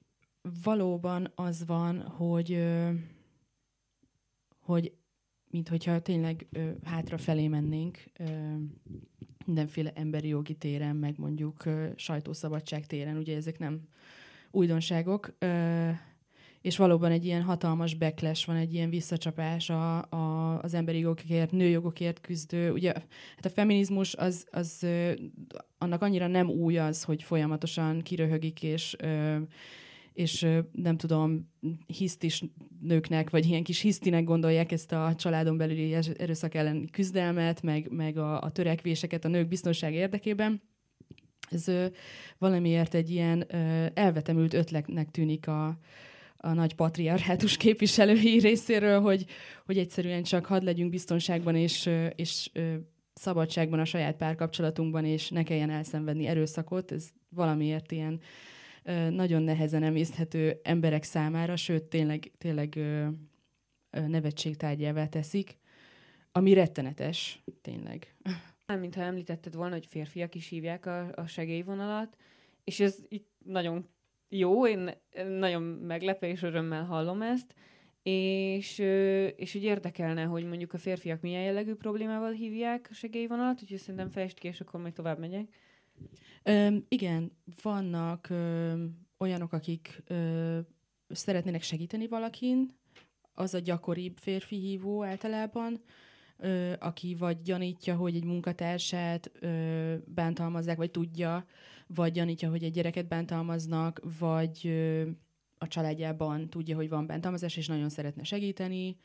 [0.63, 2.65] valóban az van, hogy,
[4.69, 4.93] hogy
[5.51, 8.25] mint hogyha tényleg ö, hátrafelé mennénk ö,
[9.45, 13.81] mindenféle emberi jogi téren, meg mondjuk ö, sajtószabadság téren, ugye ezek nem
[14.51, 15.89] újdonságok, ö,
[16.61, 21.51] és valóban egy ilyen hatalmas backlash van, egy ilyen visszacsapás a, a, az emberi jogokért,
[21.51, 22.71] nőjogokért küzdő.
[22.71, 22.93] Ugye
[23.35, 25.11] hát a feminizmus az, az ö,
[25.77, 29.37] annak annyira nem új az, hogy folyamatosan kiröhögik és ö,
[30.19, 31.53] és nem tudom,
[31.87, 32.43] hisztis
[32.81, 38.17] nőknek, vagy ilyen kis hisztinek gondolják ezt a családon belüli erőszak elleni küzdelmet, meg, meg
[38.17, 40.61] a, a törekvéseket a nők biztonság érdekében.
[41.49, 41.85] Ez ö,
[42.37, 45.67] valamiért egy ilyen ö, elvetemült ötletnek tűnik a,
[46.37, 49.25] a nagy patriarhátus képviselői részéről, hogy,
[49.65, 52.49] hogy egyszerűen csak hadd legyünk biztonságban és, és
[53.13, 56.91] szabadságban a saját párkapcsolatunkban, és ne kelljen elszenvedni erőszakot.
[56.91, 58.19] Ez valamiért ilyen
[59.09, 62.79] nagyon nehezen emészthető emberek számára, sőt, tényleg, tényleg
[63.89, 65.57] nevetségtárgyává teszik,
[66.31, 68.15] ami rettenetes, tényleg.
[68.79, 72.17] Mintha említetted volna, hogy férfiak is hívják a, a segélyvonalat,
[72.63, 73.89] és ez itt nagyon
[74.29, 74.89] jó, én
[75.27, 77.55] nagyon meglepő és örömmel hallom ezt,
[78.03, 78.77] és,
[79.35, 84.09] és úgy érdekelne, hogy mondjuk a férfiak milyen jellegű problémával hívják a segélyvonalat, úgyhogy szerintem
[84.09, 85.47] fejtsd ki, és akkor majd tovább megyek.
[86.43, 87.31] Ö, igen,
[87.61, 88.73] vannak ö,
[89.17, 90.59] olyanok, akik ö,
[91.09, 92.77] szeretnének segíteni valakin,
[93.33, 95.81] az a gyakoribb férfi hívó általában,
[96.37, 101.45] ö, aki vagy gyanítja, hogy egy munkatársát ö, bántalmazzák, vagy tudja,
[101.87, 105.07] vagy gyanítja, hogy egy gyereket bántalmaznak, vagy ö,
[105.57, 108.97] a családjában tudja, hogy van bántalmazás, és nagyon szeretne segíteni,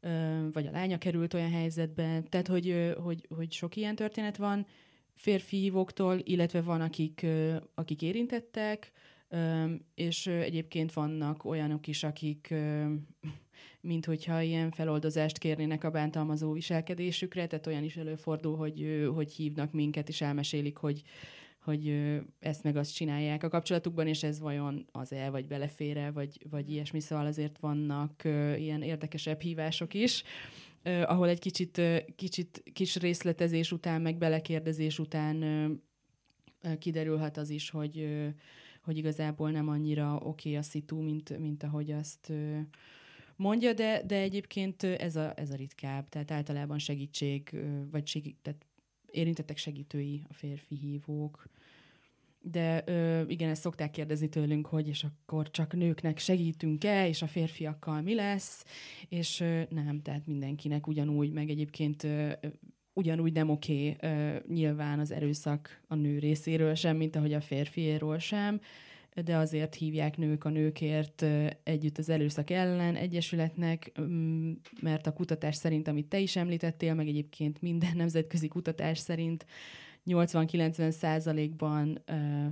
[0.00, 2.22] ö, vagy a lánya került olyan helyzetbe.
[2.28, 4.66] Tehát, hogy, ö, hogy, hogy sok ilyen történet van,
[5.14, 7.26] férfi hívóktól, illetve van, akik,
[7.74, 8.92] akik érintettek,
[9.94, 12.54] és egyébként vannak olyanok is, akik
[13.80, 19.72] mint hogyha ilyen feloldozást kérnének a bántalmazó viselkedésükre, tehát olyan is előfordul, hogy, hogy hívnak
[19.72, 21.02] minket, és elmesélik, hogy,
[21.60, 26.70] hogy ezt meg azt csinálják a kapcsolatukban, és ez vajon az-e, vagy belefére, vagy, vagy
[26.70, 28.24] ilyesmi, szóval azért vannak
[28.56, 30.24] ilyen érdekesebb hívások is
[30.84, 35.42] uh, ahol egy kicsit, uh, kicsit kis részletezés után, meg belekérdezés után
[36.62, 38.08] uh, kiderülhet az is, hogy,
[38.82, 42.32] hogy igazából nem annyira oké okay a szitu, mint, mint ahogy azt
[43.36, 48.66] mondja, de, de egyébként ez a, ez a ritkább, tehát általában segítség, vagy segít, tehát
[49.10, 51.48] érintettek segítői a férfi hívók,
[52.42, 57.26] de ö, igen, ezt szokták kérdezni tőlünk, hogy és akkor csak nőknek segítünk-e, és a
[57.26, 58.64] férfiakkal mi lesz,
[59.08, 62.32] és ö, nem, tehát mindenkinek ugyanúgy, meg egyébként ö,
[62.92, 68.18] ugyanúgy nem oké ö, nyilván az erőszak a nő részéről sem, mint ahogy a férfiéről
[68.18, 68.60] sem,
[69.24, 71.24] de azért hívják nők a nőkért
[71.62, 73.92] együtt az erőszak ellen egyesületnek,
[74.80, 79.46] mert a kutatás szerint, amit te is említettél, meg egyébként minden nemzetközi kutatás szerint
[80.10, 82.02] 80-90 százalékban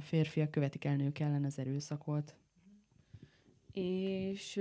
[0.00, 2.34] férfiak követik el nők ellen az erőszakot.
[3.72, 4.60] És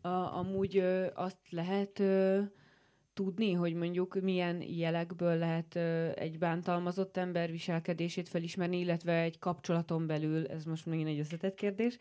[0.00, 0.78] a, amúgy
[1.14, 2.02] azt lehet
[3.14, 5.76] tudni, hogy mondjuk milyen jelekből lehet
[6.18, 11.98] egy bántalmazott ember viselkedését felismerni, illetve egy kapcsolaton belül, ez most megint egy összetett kérdés,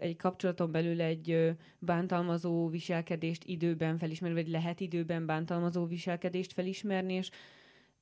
[0.00, 7.30] egy kapcsolaton belül egy bántalmazó viselkedést időben felismerni, vagy lehet időben bántalmazó viselkedést felismerni, és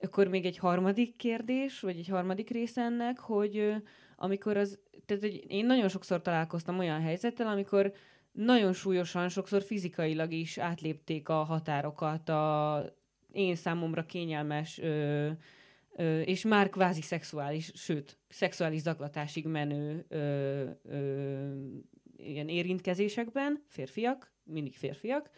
[0.05, 3.75] akkor még egy harmadik kérdés, vagy egy harmadik része ennek, hogy
[4.17, 7.93] amikor az, tehát hogy én nagyon sokszor találkoztam olyan helyzettel, amikor
[8.33, 12.85] nagyon súlyosan, sokszor fizikailag is átlépték a határokat a
[13.33, 15.31] én számomra kényelmes ö,
[15.97, 21.53] ö, és már kvázi szexuális, sőt, szexuális zaklatásig menő ö, ö,
[22.17, 25.31] ilyen érintkezésekben, férfiak, mindig férfiak,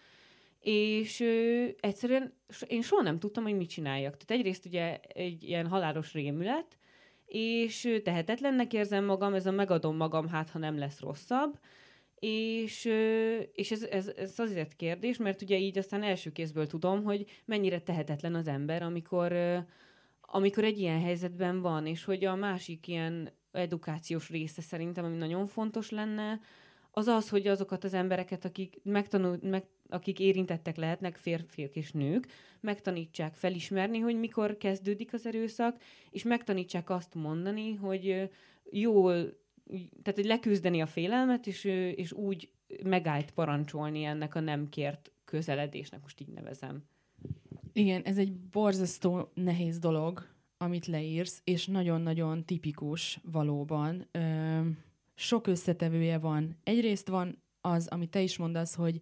[0.68, 2.32] és ö, egyszerűen
[2.66, 4.16] én soha nem tudtam, hogy mit csináljak.
[4.16, 6.78] Tehát egyrészt ugye egy ilyen halálos rémület,
[7.26, 11.58] és tehetetlennek érzem magam, ez a megadom magam, hát ha nem lesz rosszabb,
[12.18, 12.84] és,
[13.52, 17.80] és ez, ez, ez azért kérdés, mert ugye így aztán első kézből tudom, hogy mennyire
[17.80, 19.34] tehetetlen az ember, amikor,
[20.20, 25.46] amikor egy ilyen helyzetben van, és hogy a másik ilyen edukációs része szerintem, ami nagyon
[25.46, 26.40] fontos lenne,
[26.90, 32.26] az az, hogy azokat az embereket, akik, megtanul, meg, akik érintettek lehetnek, férfiak és nők,
[32.60, 38.30] megtanítsák felismerni, hogy mikor kezdődik az erőszak, és megtanítsák azt mondani, hogy
[38.70, 39.14] jól,
[40.02, 42.50] tehát hogy leküzdeni a félelmet, és, és úgy
[42.82, 46.84] megállt parancsolni ennek a nem kért közeledésnek, most így nevezem.
[47.72, 50.26] Igen, ez egy borzasztó nehéz dolog,
[50.58, 54.06] amit leírsz, és nagyon-nagyon tipikus valóban.
[54.12, 54.84] Ö-
[55.16, 56.56] sok összetevője van.
[56.62, 59.00] Egyrészt van az, amit te is mondasz, hogy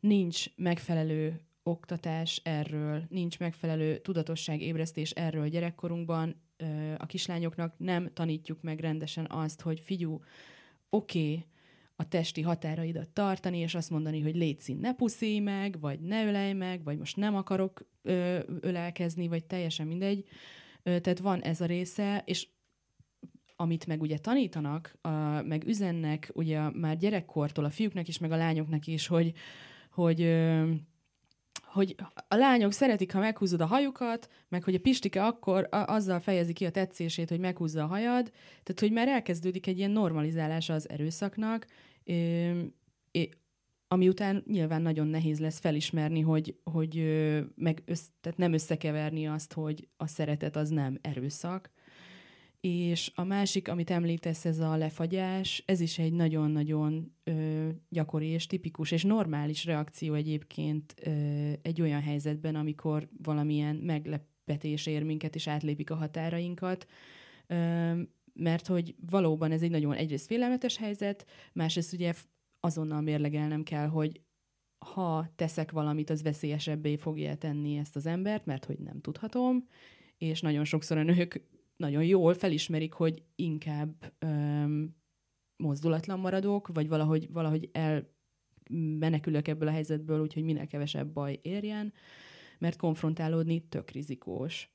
[0.00, 6.42] nincs megfelelő oktatás erről, nincs megfelelő tudatosságébresztés erről gyerekkorunkban.
[6.96, 10.20] A kislányoknak nem tanítjuk meg rendesen azt, hogy figyú,
[10.90, 11.46] oké, okay,
[11.96, 16.52] a testi határaidat tartani, és azt mondani, hogy légy ne puszíj meg, vagy ne ölej
[16.52, 20.24] meg, vagy most nem akarok ö, ölelkezni, vagy teljesen mindegy.
[20.82, 22.48] Ö, tehát van ez a része, és
[23.56, 25.08] amit meg ugye tanítanak, a,
[25.42, 29.32] meg üzennek ugye már gyerekkortól a fiúknak is, meg a lányoknak is, hogy,
[29.98, 30.70] hogy ö,
[31.62, 31.94] hogy
[32.28, 36.52] a lányok szeretik, ha meghúzod a hajukat, meg hogy a Pistike akkor a, azzal fejezi
[36.52, 38.30] ki a tetszését, hogy meghúzza a hajad,
[38.62, 41.66] tehát hogy már elkezdődik egy ilyen normalizálása az erőszaknak,
[42.04, 43.28] é,
[43.88, 47.04] ami után nyilván nagyon nehéz lesz felismerni, hogy, hogy
[47.54, 51.70] meg össz, tehát nem összekeverni azt, hogy a szeretet az nem erőszak.
[52.60, 58.46] És a másik, amit említesz, ez a lefagyás, ez is egy nagyon-nagyon ö, gyakori és
[58.46, 61.10] tipikus és normális reakció egyébként ö,
[61.62, 66.86] egy olyan helyzetben, amikor valamilyen meglepetés ér minket, és átlépik a határainkat.
[67.46, 68.00] Ö,
[68.32, 72.12] mert hogy valóban ez egy nagyon egyrészt félelmetes helyzet, másrészt ugye
[72.60, 74.20] azonnal mérlegelnem kell, hogy
[74.78, 79.68] ha teszek valamit, az veszélyesebbé fogja tenni ezt az embert, mert hogy nem tudhatom,
[80.18, 81.42] és nagyon sokszor a nők
[81.78, 84.96] nagyon jól felismerik, hogy inkább öm,
[85.56, 91.92] mozdulatlan maradok, vagy valahogy, valahogy elmenekülök ebből a helyzetből, úgyhogy minél kevesebb baj érjen,
[92.58, 94.70] mert konfrontálódni tök rizikós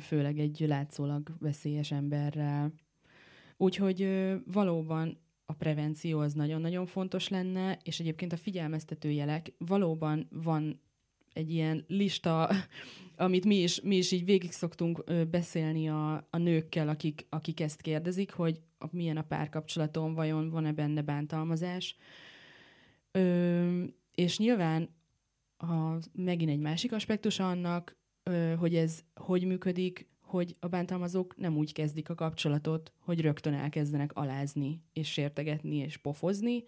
[0.00, 2.72] főleg egy látszólag veszélyes emberrel.
[3.56, 4.08] Úgyhogy
[4.46, 10.80] valóban a prevenció az nagyon-nagyon fontos lenne, és egyébként a figyelmeztető jelek valóban van
[11.34, 12.50] egy ilyen lista,
[13.16, 17.80] amit mi is, mi is így végig szoktunk beszélni a, a nőkkel, akik, akik ezt
[17.80, 21.96] kérdezik, hogy milyen a párkapcsolatom, vajon van-e benne bántalmazás.
[23.10, 24.88] Ö, és nyilván
[25.56, 27.96] a, megint egy másik aspektus annak,
[28.58, 34.12] hogy ez hogy működik, hogy a bántalmazók nem úgy kezdik a kapcsolatot, hogy rögtön elkezdenek
[34.14, 36.64] alázni, és sértegetni, és pofozni,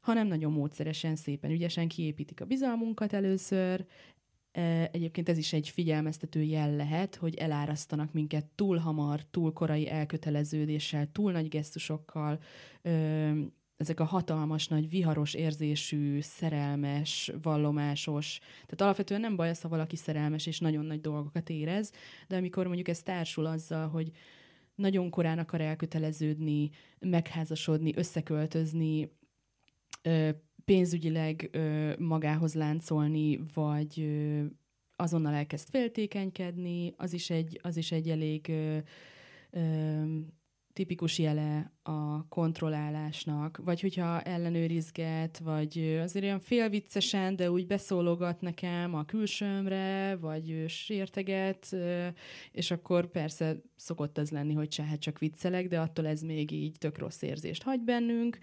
[0.00, 3.86] hanem nagyon módszeresen, szépen, ügyesen kiépítik a bizalmunkat először.
[4.90, 11.12] Egyébként ez is egy figyelmeztető jel lehet, hogy elárasztanak minket túl hamar, túl korai elköteleződéssel,
[11.12, 12.40] túl nagy gesztusokkal,
[13.76, 18.38] ezek a hatalmas, nagy, viharos érzésű, szerelmes, vallomásos.
[18.38, 21.92] Tehát alapvetően nem baj az, ha valaki szerelmes és nagyon nagy dolgokat érez,
[22.28, 24.10] de amikor mondjuk ez társul azzal, hogy
[24.74, 29.10] nagyon korán akar elköteleződni, megházasodni, összeköltözni,
[30.64, 31.58] pénzügyileg
[31.98, 34.08] magához láncolni, vagy
[34.96, 38.52] azonnal elkezd féltékenykedni, az is egy, az is egy elég
[40.78, 48.94] tipikus jele a kontrollálásnak, vagy hogyha ellenőrizget, vagy azért olyan félviccesen, de úgy beszólogat nekem
[48.94, 51.76] a külsőmre, vagy sérteget,
[52.52, 56.50] és akkor persze szokott az lenni, hogy se, hát csak viccelek, de attól ez még
[56.50, 58.38] így tök rossz érzést hagy bennünk.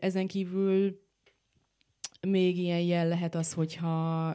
[0.00, 1.02] Ezen kívül
[2.20, 4.26] még ilyen jel lehet az, hogyha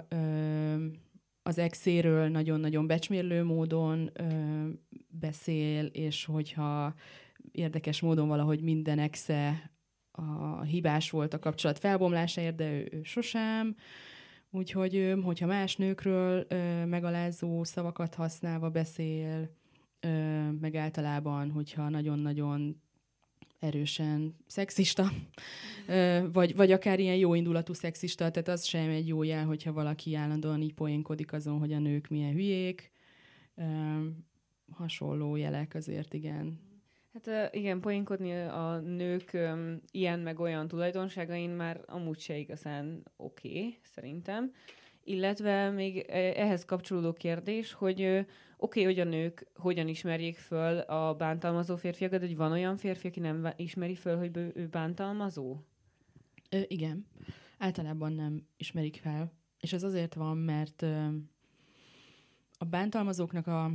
[1.50, 4.24] az exéről nagyon-nagyon becsmérlő módon ö,
[5.08, 6.94] beszél, és hogyha
[7.52, 9.72] érdekes módon valahogy minden exe
[10.12, 13.76] a hibás volt a kapcsolat felbomlásáért, de ő, ő sosem.
[14.52, 19.50] Úgyhogy, hogyha más nőkről ö, megalázó szavakat használva beszél,
[20.00, 20.10] ö,
[20.52, 22.82] meg általában, hogyha nagyon-nagyon
[23.60, 25.12] erősen szexista,
[26.32, 30.16] vagy, vagy akár ilyen jó indulatú szexista, tehát az sem egy jó jel, hogyha valaki
[30.16, 32.92] állandóan így poénkodik azon, hogy a nők milyen hülyék.
[34.72, 36.60] Hasonló jelek azért, igen.
[37.14, 39.38] Hát igen, poénkodni a nők
[39.92, 44.52] ilyen meg olyan tulajdonságain már amúgy se igazán oké, okay, szerintem.
[45.04, 45.98] Illetve még
[46.36, 48.26] ehhez kapcsolódó kérdés, hogy
[48.62, 53.08] oké, okay, hogy a nők hogyan ismerjék föl a bántalmazó férfiakat, hogy van olyan férfi,
[53.08, 55.58] aki nem ismeri föl, hogy ő bántalmazó?
[56.50, 57.08] Ö, igen.
[57.58, 59.32] Általában nem ismerik fel.
[59.60, 61.08] És ez azért van, mert ö,
[62.58, 63.72] a bántalmazóknak a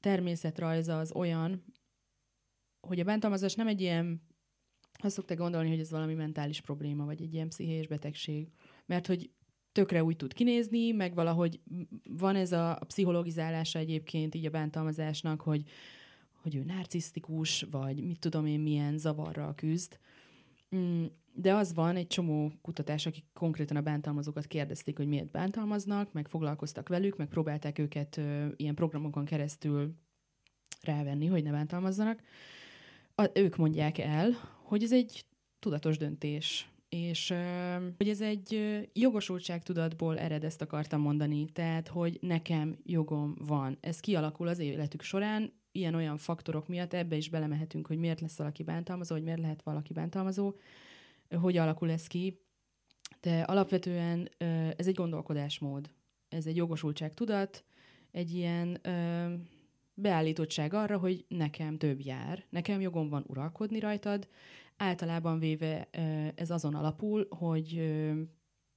[0.00, 1.64] természetrajza az olyan,
[2.80, 4.22] hogy a bántalmazás nem egy ilyen,
[4.92, 8.48] azt szokták gondolni, hogy ez valami mentális probléma, vagy egy ilyen pszichés betegség.
[8.86, 9.30] Mert hogy
[9.74, 11.60] tökre úgy tud kinézni, meg valahogy
[12.08, 15.62] van ez a, a pszichologizálása egyébként így a bántalmazásnak, hogy,
[16.42, 19.98] hogy ő narcisztikus, vagy mit tudom én, milyen zavarral küzd.
[20.76, 26.12] Mm, de az van, egy csomó kutatás, akik konkrétan a bántalmazókat kérdezték, hogy miért bántalmaznak,
[26.12, 29.94] meg foglalkoztak velük, meg próbálták őket ö, ilyen programokon keresztül
[30.82, 32.22] rávenni, hogy ne bántalmazzanak.
[33.14, 34.30] a, ők mondják el,
[34.62, 35.24] hogy ez egy
[35.58, 37.34] tudatos döntés, és
[37.96, 43.78] hogy ez egy jogosultságtudatból ered, ezt akartam mondani, tehát, hogy nekem jogom van.
[43.80, 48.62] Ez kialakul az életük során, ilyen-olyan faktorok miatt, ebbe is belemehetünk, hogy miért lesz valaki
[48.62, 50.54] bántalmazó, hogy miért lehet valaki bántalmazó,
[51.40, 52.40] hogy alakul ez ki,
[53.20, 54.28] de alapvetően
[54.76, 55.90] ez egy gondolkodásmód,
[56.28, 57.64] ez egy jogosultságtudat,
[58.10, 58.80] egy ilyen
[59.94, 64.28] beállítottság arra, hogy nekem több jár, nekem jogom van uralkodni rajtad,
[64.76, 65.88] Általában véve
[66.34, 67.78] ez azon alapul, hogy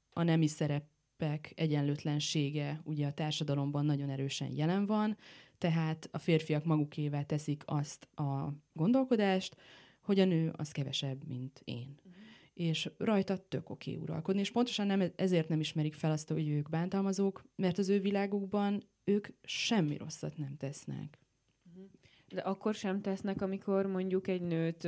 [0.09, 5.17] a nemi szerepek egyenlőtlensége ugye a társadalomban nagyon erősen jelen van,
[5.57, 9.55] tehát a férfiak magukével teszik azt a gondolkodást,
[10.01, 11.95] hogy a nő az kevesebb, mint én.
[11.97, 12.13] Uh-huh.
[12.53, 14.41] És rajta tök oké uralkodni.
[14.41, 18.83] És pontosan nem, ezért nem ismerik fel azt, hogy ők bántalmazók, mert az ő világukban
[19.03, 21.19] ők semmi rosszat nem tesznek.
[22.29, 24.83] De akkor sem tesznek, amikor mondjuk egy nőt,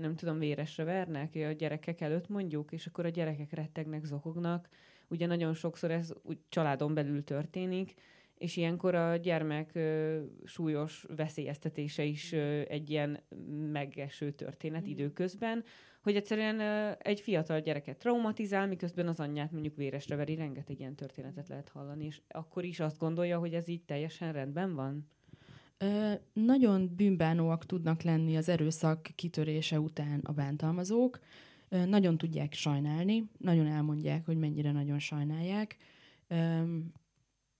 [0.00, 4.68] nem tudom, véresre vernek a gyerekek előtt mondjuk, és akkor a gyerekek rettegnek, zokognak.
[5.08, 7.94] Ugye nagyon sokszor ez úgy családon belül történik,
[8.38, 9.78] és ilyenkor a gyermek
[10.44, 12.32] súlyos veszélyeztetése is
[12.68, 13.22] egy ilyen
[13.72, 14.90] megeső történet mm.
[14.90, 15.64] időközben,
[16.02, 16.60] hogy egyszerűen
[16.98, 22.04] egy fiatal gyereket traumatizál, miközben az anyját mondjuk véresre veri, rengeteg ilyen történetet lehet hallani,
[22.04, 25.08] és akkor is azt gondolja, hogy ez így teljesen rendben van?
[26.32, 31.20] Nagyon bűnbánóak tudnak lenni az erőszak kitörése után a bántalmazók,
[31.68, 35.76] nagyon tudják sajnálni, nagyon elmondják, hogy mennyire nagyon sajnálják,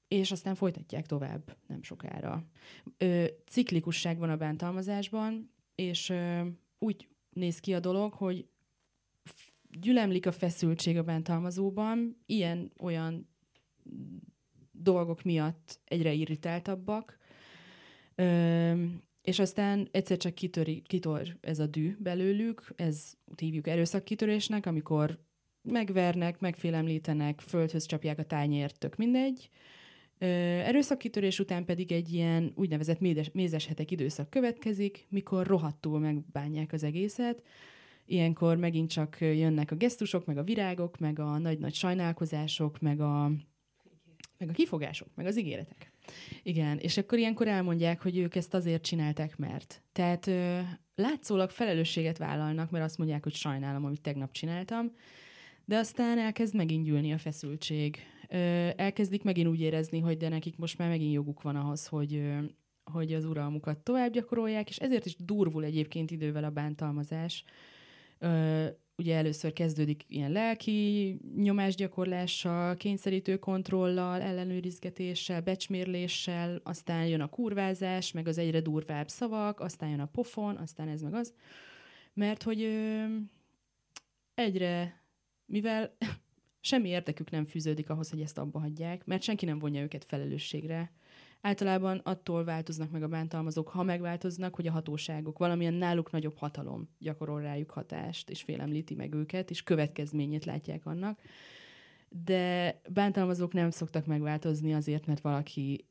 [0.08, 2.44] és aztán folytatják tovább nem sokára.
[3.46, 6.12] Ciklikusság van a bántalmazásban, és
[6.78, 8.46] úgy néz ki a dolog, hogy
[9.80, 13.28] gyülemlik a feszültség a bántalmazóban, ilyen-olyan
[14.72, 17.18] dolgok miatt egyre irritáltabbak,
[19.22, 25.18] És aztán egyszer csak kitöri, kitör ez a dű belőlük, ez hívjuk erőszakkitörésnek, amikor
[25.62, 29.50] megvernek, megfélemlítenek, földhöz csapják a tányért, tök mindegy.
[30.18, 36.72] Ö, erőszakkitörés után pedig egy ilyen úgynevezett mézes, mézes hetek időszak következik, mikor rohadtul megbánják
[36.72, 37.42] az egészet.
[38.06, 43.32] Ilyenkor megint csak jönnek a gesztusok, meg a virágok, meg a nagy-nagy sajnálkozások, meg a,
[44.38, 45.91] meg a kifogások, meg az ígéretek.
[46.42, 49.82] Igen, és akkor ilyenkor elmondják, hogy ők ezt azért csinálták, mert.
[49.92, 50.60] Tehát ö,
[50.94, 54.92] látszólag felelősséget vállalnak, mert azt mondják, hogy sajnálom, amit tegnap csináltam,
[55.64, 57.98] de aztán elkezd megint gyűlni a feszültség.
[58.28, 62.14] Ö, elkezdik megint úgy érezni, hogy de nekik most már megint joguk van ahhoz, hogy,
[62.14, 62.38] ö,
[62.84, 67.44] hogy az uralmukat tovább gyakorolják, és ezért is durvul egyébként idővel a bántalmazás.
[68.18, 68.66] Ö,
[68.96, 78.28] ugye először kezdődik ilyen lelki nyomásgyakorlással, kényszerítő kontrollal, ellenőrizgetéssel, becsmérléssel, aztán jön a kurvázás, meg
[78.28, 81.34] az egyre durvább szavak, aztán jön a pofon, aztán ez meg az.
[82.14, 83.04] Mert hogy ö,
[84.34, 85.04] egyre,
[85.46, 85.96] mivel
[86.60, 90.92] semmi érdekük nem fűződik ahhoz, hogy ezt abba hagyják, mert senki nem vonja őket felelősségre,
[91.44, 96.88] Általában attól változnak meg a bántalmazók, ha megváltoznak, hogy a hatóságok valamilyen náluk nagyobb hatalom
[96.98, 101.20] gyakorol rájuk hatást, és félemlíti meg őket, és következményét látják annak.
[102.08, 105.86] De bántalmazók nem szoktak megváltozni azért, mert valaki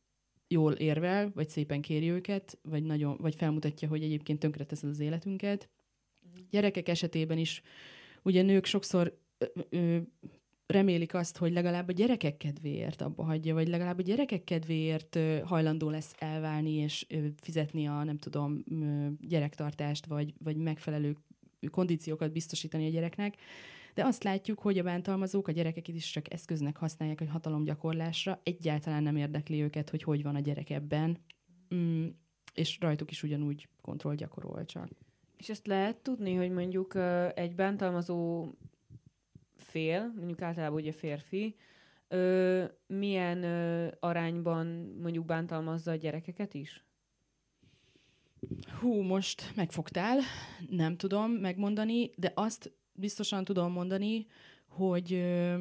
[0.47, 5.69] jól érvel, vagy szépen kéri őket, vagy, nagyon, vagy felmutatja, hogy egyébként tönkreteszed az életünket.
[6.49, 7.61] Gyerekek esetében is,
[8.21, 9.17] ugye nők sokszor
[9.69, 9.97] ö,
[10.71, 15.89] remélik azt, hogy legalább a gyerekek kedvéért abba hagyja, vagy legalább a gyerekek kedvéért hajlandó
[15.89, 17.05] lesz elválni és
[17.41, 18.63] fizetni a, nem tudom,
[19.19, 21.15] gyerektartást, vagy, vagy megfelelő
[21.71, 23.35] kondíciókat biztosítani a gyereknek.
[23.93, 28.39] De azt látjuk, hogy a bántalmazók a gyerekeket is csak eszköznek használják a hatalomgyakorlásra.
[28.43, 31.17] Egyáltalán nem érdekli őket, hogy hogy van a gyerek ebben.
[31.75, 32.07] Mm,
[32.53, 34.89] és rajtuk is ugyanúgy kontroll gyakorol csak.
[35.37, 36.95] És ezt lehet tudni, hogy mondjuk
[37.33, 38.47] egy bántalmazó
[39.71, 41.55] fél, mondjuk általában ugye férfi,
[42.07, 44.67] ö, milyen ö, arányban
[45.01, 46.85] mondjuk bántalmazza a gyerekeket is?
[48.79, 50.19] Hú, most megfogtál,
[50.69, 54.25] nem tudom megmondani, de azt biztosan tudom mondani,
[54.67, 55.59] hogy ö,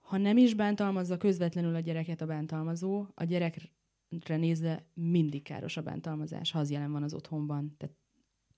[0.00, 5.82] ha nem is bántalmazza közvetlenül a gyereket a bántalmazó, a gyerekre nézve mindig káros a
[5.82, 7.74] bántalmazás, ha az jelen van az otthonban.
[7.78, 7.96] Tehát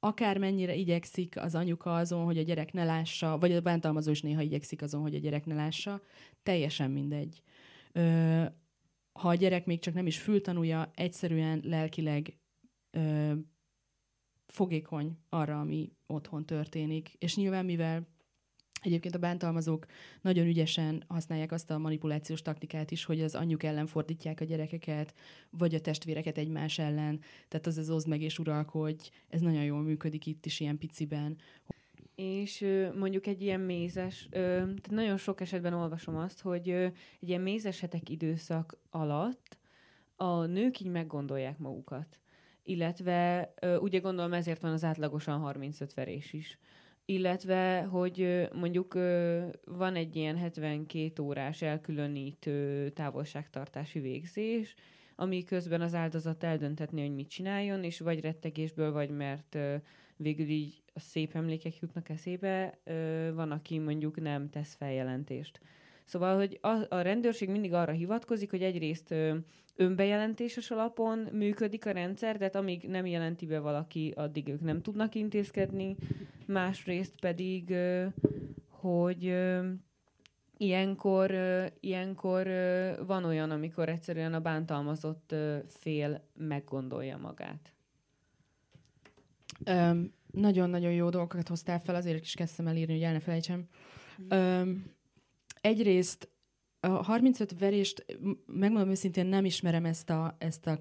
[0.01, 4.41] akármennyire igyekszik az anyuka azon, hogy a gyerek ne lássa, vagy a bántalmazó is néha
[4.41, 6.03] igyekszik azon, hogy a gyerek ne lássa,
[6.43, 7.43] teljesen mindegy.
[7.93, 8.45] Ö,
[9.13, 12.39] ha a gyerek még csak nem is fültanúja, egyszerűen lelkileg
[12.91, 13.33] ö,
[14.47, 17.15] fogékony arra, ami otthon történik.
[17.19, 18.07] És nyilván, mivel
[18.81, 19.87] Egyébként a bántalmazók
[20.21, 25.15] nagyon ügyesen használják azt a manipulációs taktikát is, hogy az anyjuk ellen fordítják a gyerekeket,
[25.51, 27.21] vagy a testvéreket egymás ellen.
[27.49, 31.37] Tehát az az oszd meg és uralkodj, ez nagyon jól működik itt is ilyen piciben.
[32.15, 37.81] És mondjuk egy ilyen mézes, tehát nagyon sok esetben olvasom azt, hogy egy ilyen mézes
[37.81, 39.59] hetek időszak alatt
[40.17, 42.19] a nők így meggondolják magukat.
[42.63, 46.59] Illetve ugye gondolom ezért van az átlagosan 35 verés is
[47.11, 48.95] illetve, hogy mondjuk
[49.65, 54.75] van egy ilyen 72 órás elkülönítő távolságtartási végzés,
[55.17, 59.59] ami közben az áldozat eldöntetni, hogy mit csináljon, és vagy rettegésből, vagy mert
[60.17, 62.79] végül így a szép emlékek jutnak eszébe,
[63.35, 65.61] van, aki mondjuk nem tesz feljelentést.
[66.05, 69.15] Szóval, hogy a, a rendőrség mindig arra hivatkozik, hogy egyrészt
[69.81, 75.15] önbejelentéses alapon működik a rendszer, tehát amíg nem jelenti be valaki, addig ők nem tudnak
[75.15, 75.97] intézkedni.
[76.47, 77.75] Másrészt pedig,
[78.69, 79.35] hogy
[80.57, 81.35] ilyenkor,
[81.81, 82.47] ilyenkor
[83.07, 85.35] van olyan, amikor egyszerűen a bántalmazott
[85.67, 87.73] fél meggondolja magát.
[89.67, 93.69] Um, nagyon-nagyon jó dolgokat hoztál fel, azért is kezdtem el írni, hogy el ne felejtsem.
[94.31, 94.85] Um,
[95.61, 96.30] egyrészt
[96.81, 98.05] a 35 verést,
[98.47, 100.79] megmondom őszintén, nem ismerem ezt a, ezt a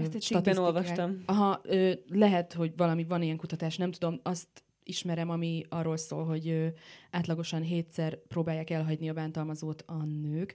[0.00, 1.22] ezt egy cikkben olvastam.
[1.26, 4.48] Aha, ö, lehet, hogy valami van ilyen kutatás, nem tudom, azt
[4.82, 6.66] ismerem, ami arról szól, hogy ö,
[7.10, 10.54] átlagosan hétszer próbálják elhagyni a bántalmazót a nők.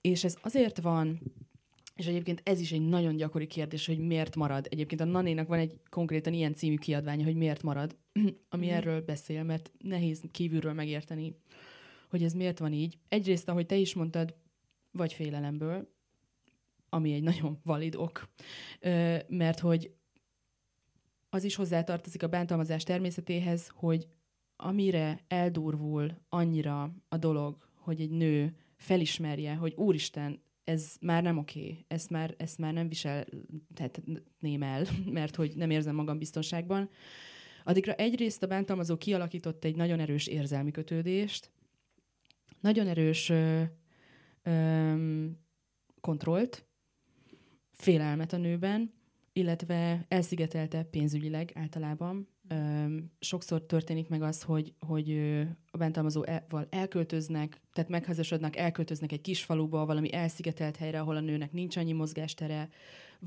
[0.00, 1.20] És ez azért van,
[1.96, 4.66] és egyébként ez is egy nagyon gyakori kérdés, hogy miért marad.
[4.70, 7.96] Egyébként a Nanénak van egy konkrétan ilyen című kiadványa, hogy miért marad,
[8.48, 8.70] ami mm.
[8.70, 11.34] erről beszél, mert nehéz kívülről megérteni
[12.12, 12.98] hogy ez miért van így.
[13.08, 14.34] Egyrészt, ahogy te is mondtad,
[14.90, 15.88] vagy félelemből,
[16.88, 18.28] ami egy nagyon valid ok,
[19.28, 19.94] mert hogy
[21.30, 24.08] az is hozzátartozik a bántalmazás természetéhez, hogy
[24.56, 31.84] amire eldurvul annyira a dolog, hogy egy nő felismerje, hogy úristen, ez már nem oké,
[31.88, 34.86] ezt már, ezt már nem viselhetném el,
[35.18, 36.90] mert hogy nem érzem magam biztonságban.
[37.64, 41.50] Addigra egyrészt a bántalmazó kialakított egy nagyon erős érzelmi kötődést,
[42.62, 43.62] nagyon erős ö,
[44.42, 44.94] ö,
[46.00, 46.66] kontrollt,
[47.72, 48.92] félelmet a nőben,
[49.32, 52.28] illetve elszigetelte pénzügyileg általában.
[52.48, 52.84] Ö,
[53.18, 55.18] sokszor történik meg az, hogy, hogy
[55.70, 61.52] a bántalmazóval elköltöznek, tehát megházasodnak, elköltöznek egy kis faluba, valami elszigetelt helyre, ahol a nőnek
[61.52, 62.68] nincs annyi mozgástere,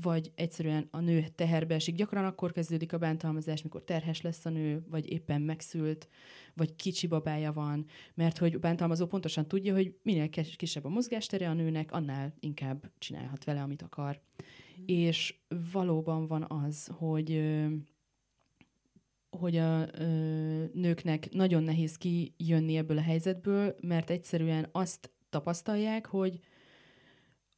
[0.02, 1.94] vagy egyszerűen a nő teherbe esik.
[1.94, 6.08] Gyakran akkor kezdődik a bántalmazás, mikor terhes lesz a nő, vagy éppen megszült,
[6.54, 11.48] vagy kicsi babája van, mert hogy a bántalmazó pontosan tudja, hogy minél kisebb a mozgástere
[11.48, 14.20] a nőnek, annál inkább csinálhat vele, amit akar.
[14.80, 14.84] Mm.
[14.86, 15.34] És
[15.72, 17.42] valóban van az, hogy
[19.30, 26.40] hogy a ö, nőknek nagyon nehéz kijönni ebből a helyzetből, mert egyszerűen azt tapasztalják, hogy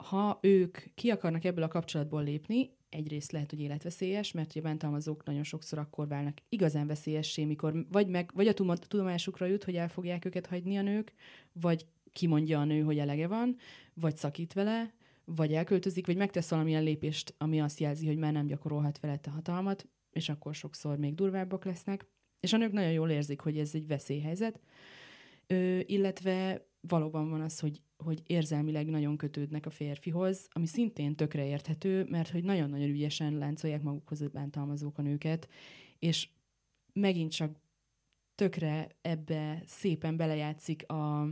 [0.04, 5.24] ha ők ki akarnak ebből a kapcsolatból lépni, egyrészt lehet, hogy életveszélyes, mert a bántalmazók
[5.24, 8.54] nagyon sokszor akkor válnak igazán veszélyessé, mikor vagy, meg, vagy a
[8.88, 11.12] tudomásukra jut, hogy el fogják őket hagyni a nők,
[11.52, 13.56] vagy kimondja a nő, hogy elege van,
[13.94, 14.94] vagy szakít vele,
[15.24, 19.30] vagy elköltözik, vagy megtesz valamilyen lépést, ami azt jelzi, hogy már nem gyakorolhat vele a
[19.30, 22.06] hatalmat, és akkor sokszor még durvábbak lesznek.
[22.40, 24.60] És a nők nagyon jól érzik, hogy ez egy veszélyhelyzet.
[25.46, 31.46] Ö, illetve valóban van az, hogy, hogy érzelmileg nagyon kötődnek a férfihoz, ami szintén tökre
[31.46, 35.48] érthető, mert hogy nagyon-nagyon ügyesen láncolják magukhoz a bántalmazók a nőket,
[35.98, 36.28] és
[36.92, 37.56] megint csak
[38.34, 41.28] tökre ebbe szépen belejátszik a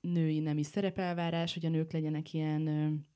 [0.00, 3.06] női nemi szerepelvárás, hogy a nők legyenek ilyen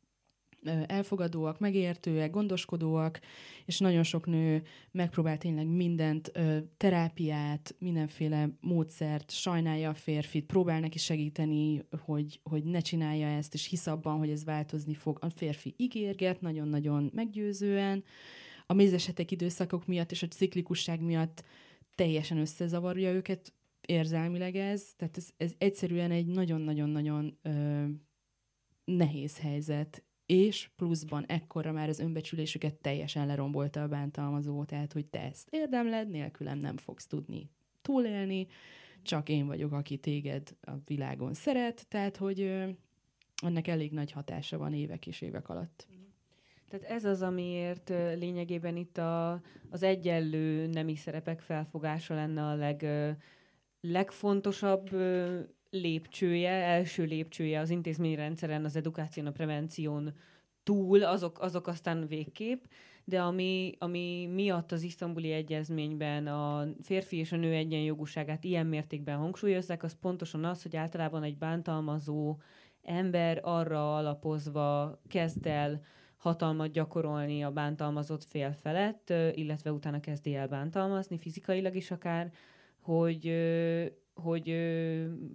[0.86, 3.20] elfogadóak, megértőek, gondoskodóak,
[3.64, 6.32] és nagyon sok nő megpróbál tényleg mindent,
[6.76, 13.66] terápiát, mindenféle módszert, sajnálja a férfit, próbál neki segíteni, hogy, hogy ne csinálja ezt, és
[13.66, 15.18] hisz abban, hogy ez változni fog.
[15.20, 18.04] A férfi ígérget nagyon-nagyon meggyőzően,
[18.66, 21.44] a mézesetek időszakok miatt és a ciklikusság miatt
[21.94, 23.52] teljesen összezavarja őket
[23.86, 27.38] érzelmileg ez, tehát ez, ez egyszerűen egy nagyon-nagyon-nagyon
[28.84, 35.20] nehéz helyzet, és pluszban ekkora már az önbecsülésüket teljesen lerombolta a bántalmazó, tehát hogy te
[35.20, 37.50] ezt érdemled, nélkülem nem fogsz tudni
[37.82, 38.46] túlélni,
[39.02, 42.68] csak én vagyok, aki téged a világon szeret, tehát hogy ö,
[43.42, 45.86] ennek elég nagy hatása van évek és évek alatt.
[46.68, 52.86] Tehát ez az, amiért lényegében itt a, az egyenlő nemi szerepek felfogása lenne a leg,
[53.80, 54.90] legfontosabb
[55.70, 60.14] lépcsője, első lépcsője az intézményrendszeren, az edukáción, a prevención
[60.62, 62.64] túl, azok, azok aztán végképp,
[63.04, 69.16] de ami, ami miatt az isztambuli egyezményben a férfi és a nő egyenjogúságát ilyen mértékben
[69.16, 72.36] hangsúlyozzák, az pontosan az, hogy általában egy bántalmazó
[72.82, 75.80] ember arra alapozva kezd el
[76.16, 82.32] hatalmat gyakorolni a bántalmazott fél felett, illetve utána kezdi el bántalmazni, fizikailag is akár,
[82.80, 83.26] hogy,
[84.20, 84.56] hogy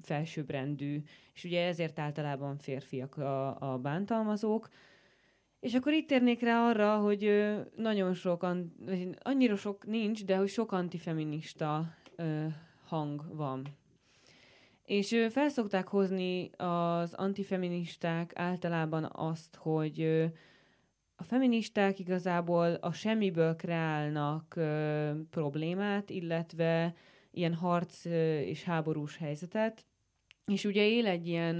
[0.01, 1.01] felsőbbrendű.
[1.33, 4.69] És ugye ezért általában férfiak a, a bántalmazók.
[5.59, 8.47] És akkor itt térnék rá arra, hogy nagyon sok,
[9.19, 11.95] annyira sok nincs, de hogy sok antifeminista
[12.86, 13.65] hang van.
[14.86, 20.01] És felszokták hozni az antifeministák általában azt, hogy
[21.15, 26.93] a feministák igazából a semmiből kreálnak ö, problémát, illetve
[27.36, 28.05] ilyen harc
[28.45, 29.86] és háborús helyzetet,
[30.45, 31.55] és ugye él egy ilyen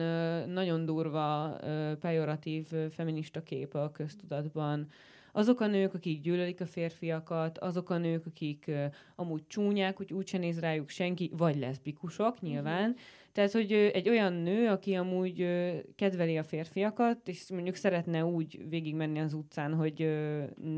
[0.50, 1.58] nagyon durva,
[2.00, 4.88] pejoratív feminista kép a köztudatban.
[5.32, 8.72] Azok a nők, akik gyűlölik a férfiakat, azok a nők, akik
[9.16, 12.98] amúgy csúnyák, hogy úgyse néz rájuk senki, vagy leszbikusok nyilván, mm-hmm
[13.36, 15.48] tehát, hogy egy olyan nő, aki amúgy
[15.96, 20.00] kedveli a férfiakat, és mondjuk szeretne úgy végigmenni az utcán, hogy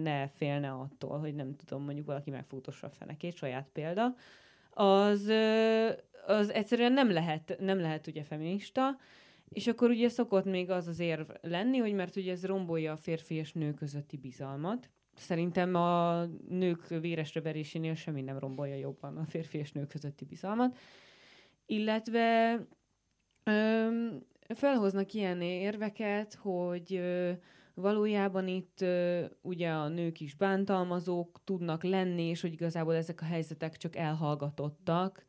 [0.03, 4.15] ne félne attól, hogy nem tudom, mondjuk valaki megfutossa a fenekét, saját példa,
[4.79, 5.31] az,
[6.25, 8.97] az egyszerűen nem lehet, nem lehet ugye feminista,
[9.49, 12.97] és akkor ugye szokott még az az érv lenni, hogy mert ugye ez rombolja a
[12.97, 14.89] férfi és nő közötti bizalmat.
[15.15, 20.77] Szerintem a nők véresre verésénél semmi nem rombolja jobban a férfi és nő közötti bizalmat
[21.67, 22.59] illetve
[23.43, 24.23] öm,
[24.55, 27.31] felhoznak ilyen érveket, hogy ö,
[27.81, 33.25] valójában itt ö, ugye a nők is bántalmazók tudnak lenni, és hogy igazából ezek a
[33.25, 35.25] helyzetek csak elhallgatottak.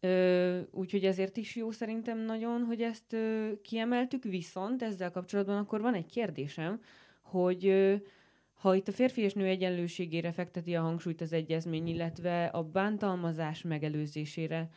[0.00, 5.80] Ö, úgyhogy ezért is jó szerintem nagyon, hogy ezt ö, kiemeltük, viszont ezzel kapcsolatban akkor
[5.80, 6.80] van egy kérdésem,
[7.22, 7.94] hogy ö,
[8.54, 13.62] ha itt a férfi és nő egyenlőségére fekteti a hangsúlyt az egyezmény, illetve a bántalmazás
[13.62, 14.68] megelőzésére,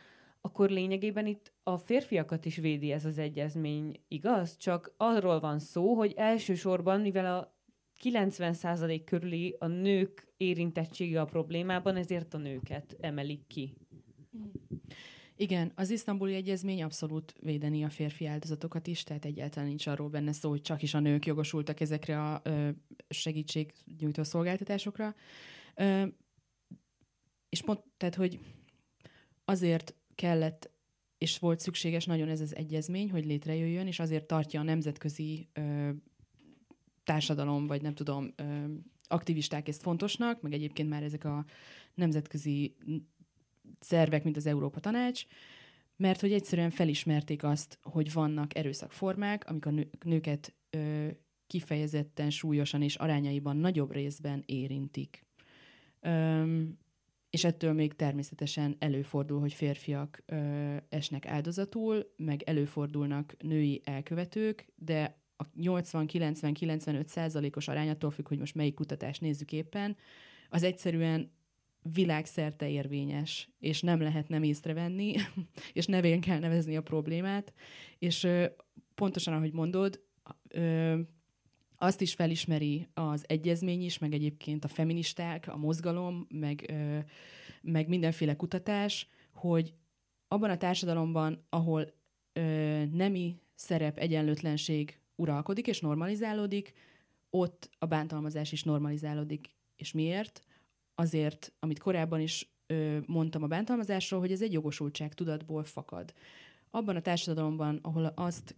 [0.44, 4.56] akkor lényegében itt a férfiakat is védi ez az egyezmény, igaz?
[4.56, 7.56] Csak arról van szó, hogy elsősorban, mivel a
[8.02, 13.74] 90% körüli a nők érintettsége a problémában, ezért a nőket emelik ki.
[15.36, 20.32] Igen, az isztambuli egyezmény abszolút védeni a férfi áldozatokat is, tehát egyáltalán nincs arról benne
[20.32, 22.68] szó, hogy csak is a nők jogosultak ezekre a ö,
[23.08, 25.14] segítségnyújtó szolgáltatásokra.
[25.74, 26.06] Ö,
[27.48, 28.38] és pont, tehát, hogy
[29.44, 30.70] azért kellett
[31.18, 35.90] és volt szükséges nagyon ez az egyezmény, hogy létrejöjjön, és azért tartja a nemzetközi ö,
[37.04, 38.64] társadalom, vagy nem tudom, ö,
[39.06, 41.44] aktivisták ezt fontosnak, meg egyébként már ezek a
[41.94, 42.76] nemzetközi
[43.80, 45.24] szervek, mint az Európa Tanács,
[45.96, 51.08] mert hogy egyszerűen felismerték azt, hogy vannak erőszakformák, amik a nő, nőket ö,
[51.46, 55.24] kifejezetten súlyosan és arányaiban nagyobb részben érintik.
[56.00, 56.78] Öm,
[57.32, 65.20] és ettől még természetesen előfordul, hogy férfiak ö, esnek áldozatul, meg előfordulnak női elkövetők, de
[65.36, 69.96] a 80-90-95 százalékos arányatól függ, hogy most melyik kutatást nézzük éppen,
[70.48, 71.32] az egyszerűen
[71.92, 75.14] világszerte érvényes, és nem lehet nem észrevenni,
[75.72, 77.52] és nevén kell nevezni a problémát,
[77.98, 78.46] és ö,
[78.94, 80.00] pontosan ahogy mondod,
[80.48, 80.98] ö,
[81.82, 86.74] azt is felismeri az egyezmény is, meg egyébként a feministák, a mozgalom, meg,
[87.60, 89.74] meg mindenféle kutatás, hogy
[90.28, 91.92] abban a társadalomban, ahol
[92.92, 96.72] nemi szerep egyenlőtlenség uralkodik és normalizálódik,
[97.30, 99.50] ott a bántalmazás is normalizálódik.
[99.76, 100.42] És miért?
[100.94, 106.12] Azért, amit korábban is ö, mondtam a bántalmazásról, hogy ez egy jogosultság tudatból fakad
[106.74, 108.54] abban a társadalomban, ahol azt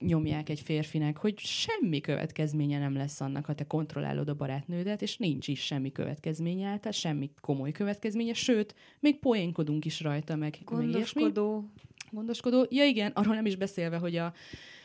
[0.00, 5.16] nyomják egy férfinek, hogy semmi következménye nem lesz annak, ha te kontrollálod a barátnődet, és
[5.16, 11.60] nincs is semmi következménye, tehát semmi komoly következménye, sőt, még poénkodunk is rajta, meg Gondoskodó.
[11.60, 12.66] Meg Gondoskodó.
[12.70, 14.32] Ja igen, arról nem is beszélve, hogy a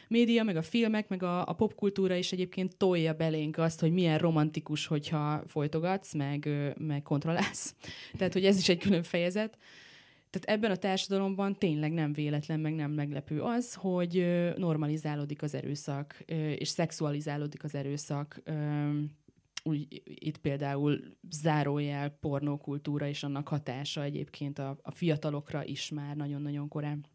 [0.07, 4.17] média, meg a filmek, meg a, a popkultúra is egyébként tolja belénk azt, hogy milyen
[4.17, 7.75] romantikus, hogyha folytogatsz, meg, meg kontrollálsz.
[8.17, 9.57] Tehát, hogy ez is egy külön fejezet.
[10.31, 14.25] Tehát ebben a társadalomban tényleg nem véletlen, meg nem meglepő az, hogy
[14.57, 16.23] normalizálódik az erőszak,
[16.55, 18.41] és szexualizálódik az erőszak.
[19.63, 26.67] Úgy, itt például zárójel pornókultúra és annak hatása egyébként a, a fiatalokra is már nagyon-nagyon
[26.67, 27.05] korán.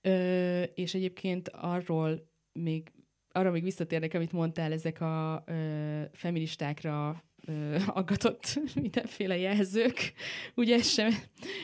[0.00, 2.92] Ö, és egyébként arról még
[3.32, 10.12] arra még visszatérnek, amit mondtál, ezek a ö, feministákra ö, aggatott mindenféle jelzők.
[10.54, 11.14] Ugye ez sem,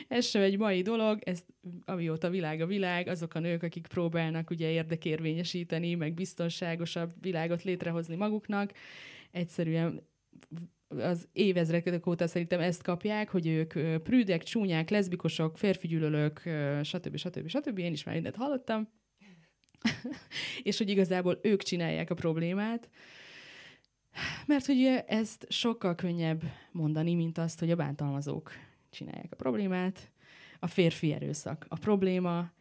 [0.07, 1.43] ez sem egy mai dolog, ez
[1.85, 8.15] amióta világ a világ, azok a nők, akik próbálnak ugye érdekérvényesíteni, meg biztonságosabb világot létrehozni
[8.15, 8.71] maguknak,
[9.31, 10.07] egyszerűen
[10.87, 16.49] az évezredek óta szerintem ezt kapják, hogy ők prűdek, csúnyák, leszbikusok, férfigyűlölők,
[16.83, 17.17] stb.
[17.17, 17.47] stb.
[17.47, 17.77] stb.
[17.77, 18.89] Én is már mindent hallottam.
[20.63, 22.89] és hogy igazából ők csinálják a problémát.
[24.45, 26.41] Mert hogy ezt sokkal könnyebb
[26.71, 28.51] mondani, mint azt, hogy a bántalmazók
[28.89, 30.11] csinálják a problémát.
[30.59, 32.51] A férfi erőszak a probléma,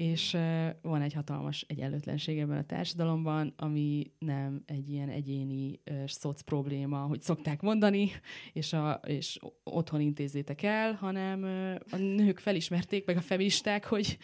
[0.00, 0.36] és
[0.82, 7.22] van egy hatalmas egyenlőtlenség ebben a társadalomban, ami nem egy ilyen egyéni szoc probléma, hogy
[7.22, 8.10] szokták mondani,
[8.52, 11.42] és, a, és otthon intézzétek el, hanem
[11.90, 14.18] a nők felismerték, meg a feministák, hogy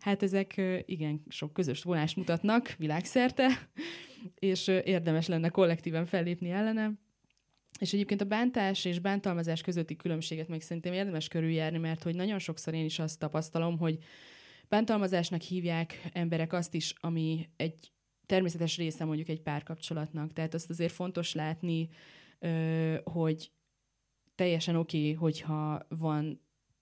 [0.00, 3.46] hát ezek igen sok közös vonást mutatnak világszerte,
[4.34, 6.92] és érdemes lenne kollektíven fellépni ellene.
[7.80, 12.38] És egyébként a bántás és bántalmazás közötti különbséget meg szerintem érdemes körüljárni, mert hogy nagyon
[12.38, 13.98] sokszor én is azt tapasztalom, hogy
[14.68, 17.92] Bántalmazásnak hívják emberek azt is, ami egy
[18.26, 20.32] természetes része mondjuk egy párkapcsolatnak.
[20.32, 21.88] Tehát azt azért fontos látni,
[23.04, 23.52] hogy
[24.34, 25.86] teljesen oké, okay, hogyha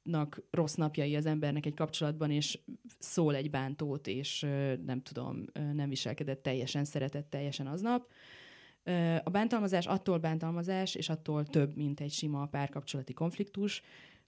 [0.07, 2.59] vannak rossz napjai az embernek egy kapcsolatban, és
[2.99, 4.41] szól egy bántót, és
[4.85, 8.11] nem tudom, nem viselkedett teljesen, szeretett teljesen aznap.
[9.25, 13.83] A bántalmazás attól bántalmazás, és attól több, mint egy sima párkapcsolati konfliktus,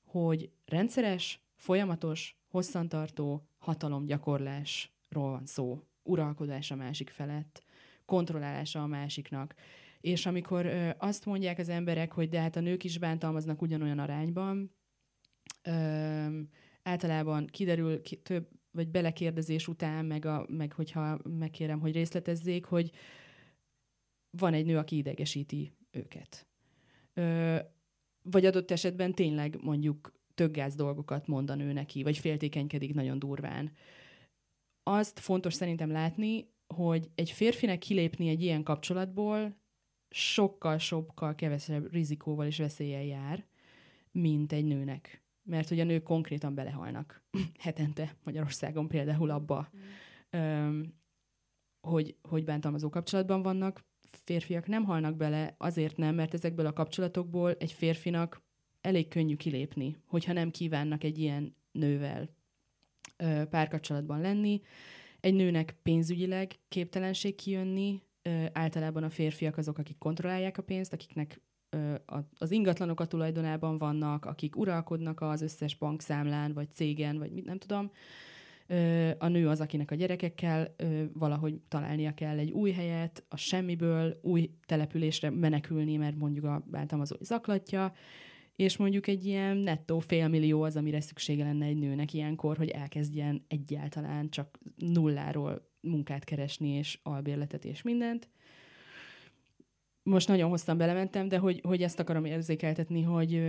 [0.05, 7.63] hogy rendszeres, folyamatos, hosszantartó hatalomgyakorlásról van szó, uralkodás a másik felett,
[8.05, 9.55] kontrollálása a másiknak.
[10.01, 10.67] És amikor
[10.99, 14.77] azt mondják az emberek, hogy de hát a nők is bántalmaznak ugyanolyan arányban,
[15.63, 16.41] ö,
[16.83, 22.91] általában kiderül ki, több, vagy belekérdezés után, meg, a, meg hogyha megkérem, hogy részletezzék, hogy
[24.31, 26.47] van egy nő, aki idegesíti őket.
[27.15, 27.57] Ö,
[28.23, 33.73] vagy adott esetben tényleg mondjuk töggáz dolgokat mond a nő neki, vagy féltékenykedik nagyon durván.
[34.83, 39.57] Azt fontos szerintem látni, hogy egy férfinek kilépni egy ilyen kapcsolatból
[40.11, 43.47] sokkal-sokkal kevesebb rizikóval és veszéllyel jár,
[44.11, 45.23] mint egy nőnek.
[45.49, 47.23] Mert hogy a nők konkrétan belehalnak
[47.59, 49.71] hetente Magyarországon például abba,
[50.37, 50.83] mm.
[51.81, 53.85] hogy, hogy bántalmazó kapcsolatban vannak.
[54.25, 58.43] Férfiak nem halnak bele, azért nem, mert ezekből a kapcsolatokból egy férfinak
[58.81, 62.29] elég könnyű kilépni, hogyha nem kívánnak egy ilyen nővel
[63.17, 64.61] ö, párkapcsolatban lenni.
[65.21, 71.41] Egy nőnek pénzügyileg képtelenség kijönni, ö, általában a férfiak azok, akik kontrollálják a pénzt, akiknek
[72.39, 77.59] az ingatlanok a tulajdonában vannak, akik uralkodnak az összes bankszámlán, vagy cégen, vagy mit nem
[77.59, 77.91] tudom.
[79.19, 80.75] A nő az, akinek a gyerekekkel
[81.13, 87.25] valahogy találnia kell egy új helyet, a semmiből új településre menekülni, mert mondjuk a bántalmazói
[87.25, 87.93] zaklatja,
[88.57, 93.45] és mondjuk egy ilyen nettó félmillió az, amire szüksége lenne egy nőnek ilyenkor, hogy elkezdjen
[93.49, 98.29] egyáltalán csak nulláról munkát keresni, és albérletet, és mindent.
[100.09, 103.43] Most nagyon hosszan belementem, de hogy, hogy ezt akarom érzékeltetni, hogy,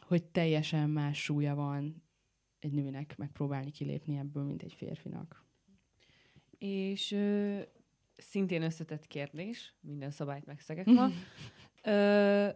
[0.00, 2.02] hogy teljesen más súlya van
[2.58, 5.44] egy nőnek megpróbálni kilépni ebből, mint egy férfinak.
[6.58, 7.58] És ö,
[8.16, 11.08] szintén összetett kérdés, minden szabályt megszegek ma.
[11.86, 12.48] Ö,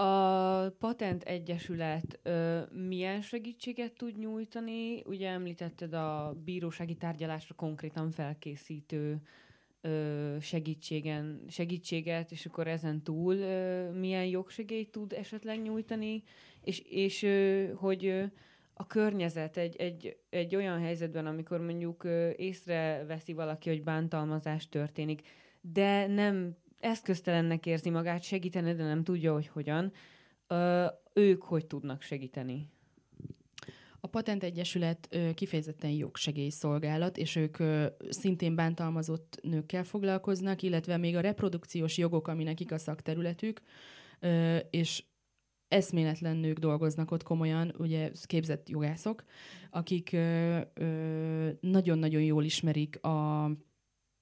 [0.00, 5.02] a Patent Egyesület ö, milyen segítséget tud nyújtani?
[5.04, 9.20] Ugye említetted a bírósági tárgyalásra konkrétan felkészítő
[10.40, 13.34] segítségen, segítséget, és akkor ezen túl
[13.92, 16.22] milyen jogsegélyt tud esetleg nyújtani,
[16.62, 17.26] és, és
[17.74, 18.30] hogy
[18.74, 22.04] a környezet egy, egy, egy olyan helyzetben, amikor mondjuk
[22.36, 25.22] észreveszi valaki, hogy bántalmazás történik,
[25.60, 29.92] de nem eszköztelennek érzi magát segíteni, de nem tudja, hogy hogyan.
[31.12, 32.70] Ők hogy tudnak segíteni?
[34.06, 37.56] A Patent Egyesület kifejezetten jogsegélyszolgálat, és ők
[38.08, 43.60] szintén bántalmazott nőkkel foglalkoznak, illetve még a reprodukciós jogok, ami nekik a szakterületük,
[44.70, 45.04] és
[45.68, 49.24] eszméletlen nők dolgoznak ott komolyan, ugye képzett jogászok,
[49.70, 50.16] akik
[51.60, 53.50] nagyon-nagyon jól ismerik a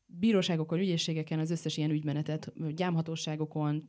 [0.07, 3.89] bíróságokon, ügyészségeken az összes ilyen ügymenetet, gyámhatóságokon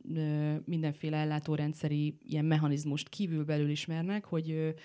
[0.65, 4.75] mindenféle ellátórendszeri ilyen mechanizmust kívülbelül ismernek, hogy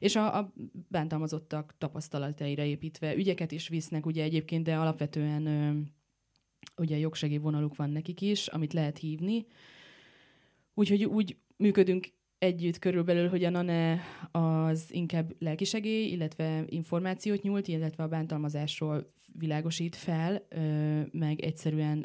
[0.00, 0.52] és a, a
[0.88, 5.46] bántalmazottak tapasztalataira építve ügyeket is visznek, ugye egyébként, de alapvetően
[6.76, 9.46] ugye jogsegély vonaluk van nekik is, amit lehet hívni.
[10.74, 18.02] Úgyhogy úgy működünk együtt körülbelül, hogy a NANE az inkább lelkisegély, illetve információt nyújt, illetve
[18.02, 20.46] a bántalmazásról világosít fel,
[21.12, 22.04] meg egyszerűen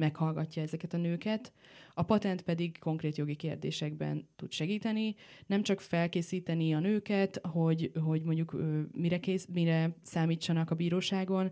[0.00, 1.52] meghallgatja ezeket a nőket.
[1.94, 5.14] A patent pedig konkrét jogi kérdésekben tud segíteni,
[5.46, 8.56] nem csak felkészíteni a nőket, hogy, hogy mondjuk
[8.92, 11.50] mire, kész, mire számítsanak a bíróságon,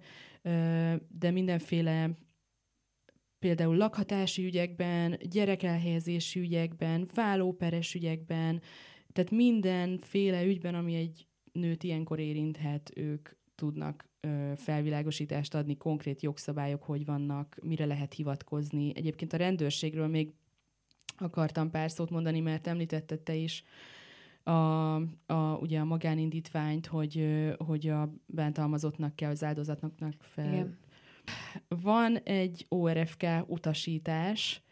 [1.08, 2.10] de mindenféle
[3.38, 8.62] például lakhatási ügyekben, gyerekelhelyezési ügyekben, vállóperes ügyekben,
[9.12, 14.07] tehát mindenféle ügyben, ami egy nőt ilyenkor érinthet, ők tudnak
[14.56, 18.92] felvilágosítást adni, konkrét jogszabályok hogy vannak, mire lehet hivatkozni.
[18.96, 20.32] Egyébként a rendőrségről még
[21.16, 23.64] akartam pár szót mondani, mert említetted te is
[24.42, 24.94] a,
[25.26, 27.24] a, ugye a magánindítványt, hogy,
[27.56, 30.52] hogy a bántalmazottnak kell, az áldozatnak fel.
[30.52, 30.78] Igen.
[31.68, 34.62] Van egy ORFK utasítás,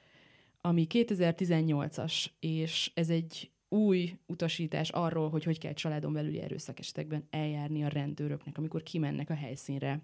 [0.60, 7.26] ami 2018-as, és ez egy új utasítás arról, hogy hogy kell családon belüli erőszak esetekben
[7.30, 10.02] eljárni a rendőröknek, amikor kimennek a helyszínre.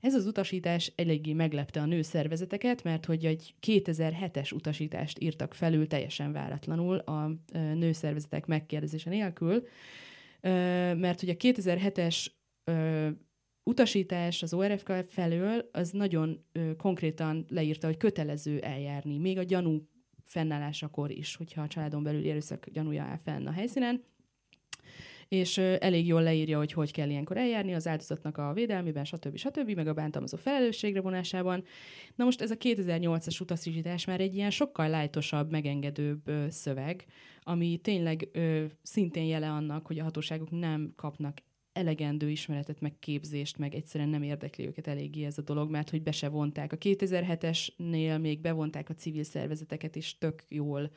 [0.00, 6.32] Ez az utasítás eléggé meglepte a nőszervezeteket, mert hogy egy 2007-es utasítást írtak felül teljesen
[6.32, 9.66] váratlanul a nőszervezetek megkérdezése nélkül,
[10.96, 12.26] mert hogy a 2007-es
[13.62, 16.44] utasítás az ORFK felől az nagyon
[16.76, 19.88] konkrétan leírta, hogy kötelező eljárni, még a gyanú
[20.28, 24.04] fennállásakor is, hogyha a családon belül erőszak gyanúja áll fenn a helyszínen,
[25.28, 29.36] és elég jól leírja, hogy hogy kell ilyenkor eljárni az áldozatnak a védelmében, stb.
[29.36, 31.64] stb., meg a bántalmazó felelősségre vonásában.
[32.14, 37.04] Na most ez a 2008-as utasítás már egy ilyen sokkal lájtosabb, megengedőbb szöveg,
[37.40, 41.38] ami tényleg ö, szintén jele annak, hogy a hatóságok nem kapnak
[41.78, 46.02] elegendő ismeretet, meg képzést, meg egyszerűen nem érdekli őket eléggé ez a dolog, mert hogy
[46.02, 46.72] be se vonták.
[46.72, 50.90] A 2007-esnél még bevonták a civil szervezeteket is tök jól,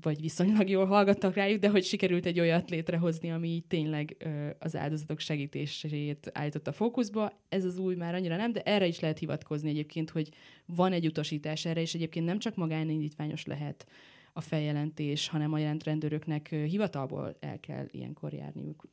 [0.00, 4.76] vagy viszonylag jól hallgattak rájuk, de hogy sikerült egy olyat létrehozni, ami tényleg ö, az
[4.76, 7.32] áldozatok segítését állította fókuszba.
[7.48, 10.28] Ez az új már annyira nem, de erre is lehet hivatkozni egyébként, hogy
[10.66, 13.86] van egy utasítás erre, és egyébként nem csak magánindítványos lehet
[14.32, 18.84] a feljelentés, hanem a jelent rendőröknek hivatalból el kell ilyenkor járniuk.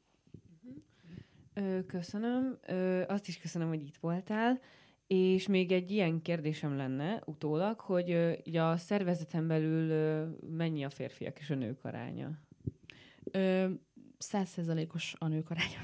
[1.87, 2.59] Köszönöm.
[3.07, 4.59] Azt is köszönöm, hogy itt voltál.
[5.07, 11.39] És még egy ilyen kérdésem lenne utólag, hogy ugye a szervezeten belül mennyi a férfiak
[11.39, 12.31] és a nők aránya?
[14.17, 15.79] Százszerzalékos a nők aránya.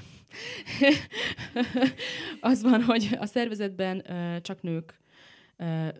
[2.50, 4.02] az van, hogy a szervezetben
[4.42, 5.00] csak nők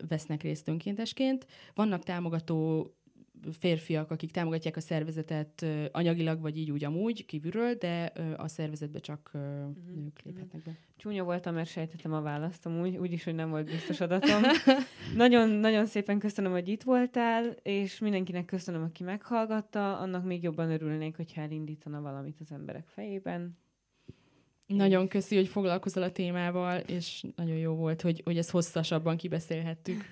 [0.09, 1.47] vesznek részt önkéntesként.
[1.75, 2.91] Vannak támogató
[3.59, 9.31] férfiak, akik támogatják a szervezetet anyagilag, vagy így úgy amúgy kívülről, de a szervezetbe csak
[9.35, 9.75] uh-huh.
[9.95, 10.77] nők léphetnek be.
[10.97, 14.43] Csúnya voltam, mert sejtettem a választ amúgy, úgyis, hogy nem volt biztos adatom.
[15.17, 19.99] nagyon, nagyon szépen köszönöm, hogy itt voltál, és mindenkinek köszönöm, aki meghallgatta.
[19.99, 23.59] Annak még jobban örülnék, hogyha elindítana valamit az emberek fejében.
[24.67, 30.05] Nagyon köszi, hogy foglalkozol a témával, és nagyon jó volt, hogy, hogy ezt hosszasabban kibeszélhettük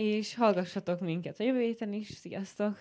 [0.00, 2.08] és hallgassatok minket a jövő héten is.
[2.08, 2.78] Sziasztok!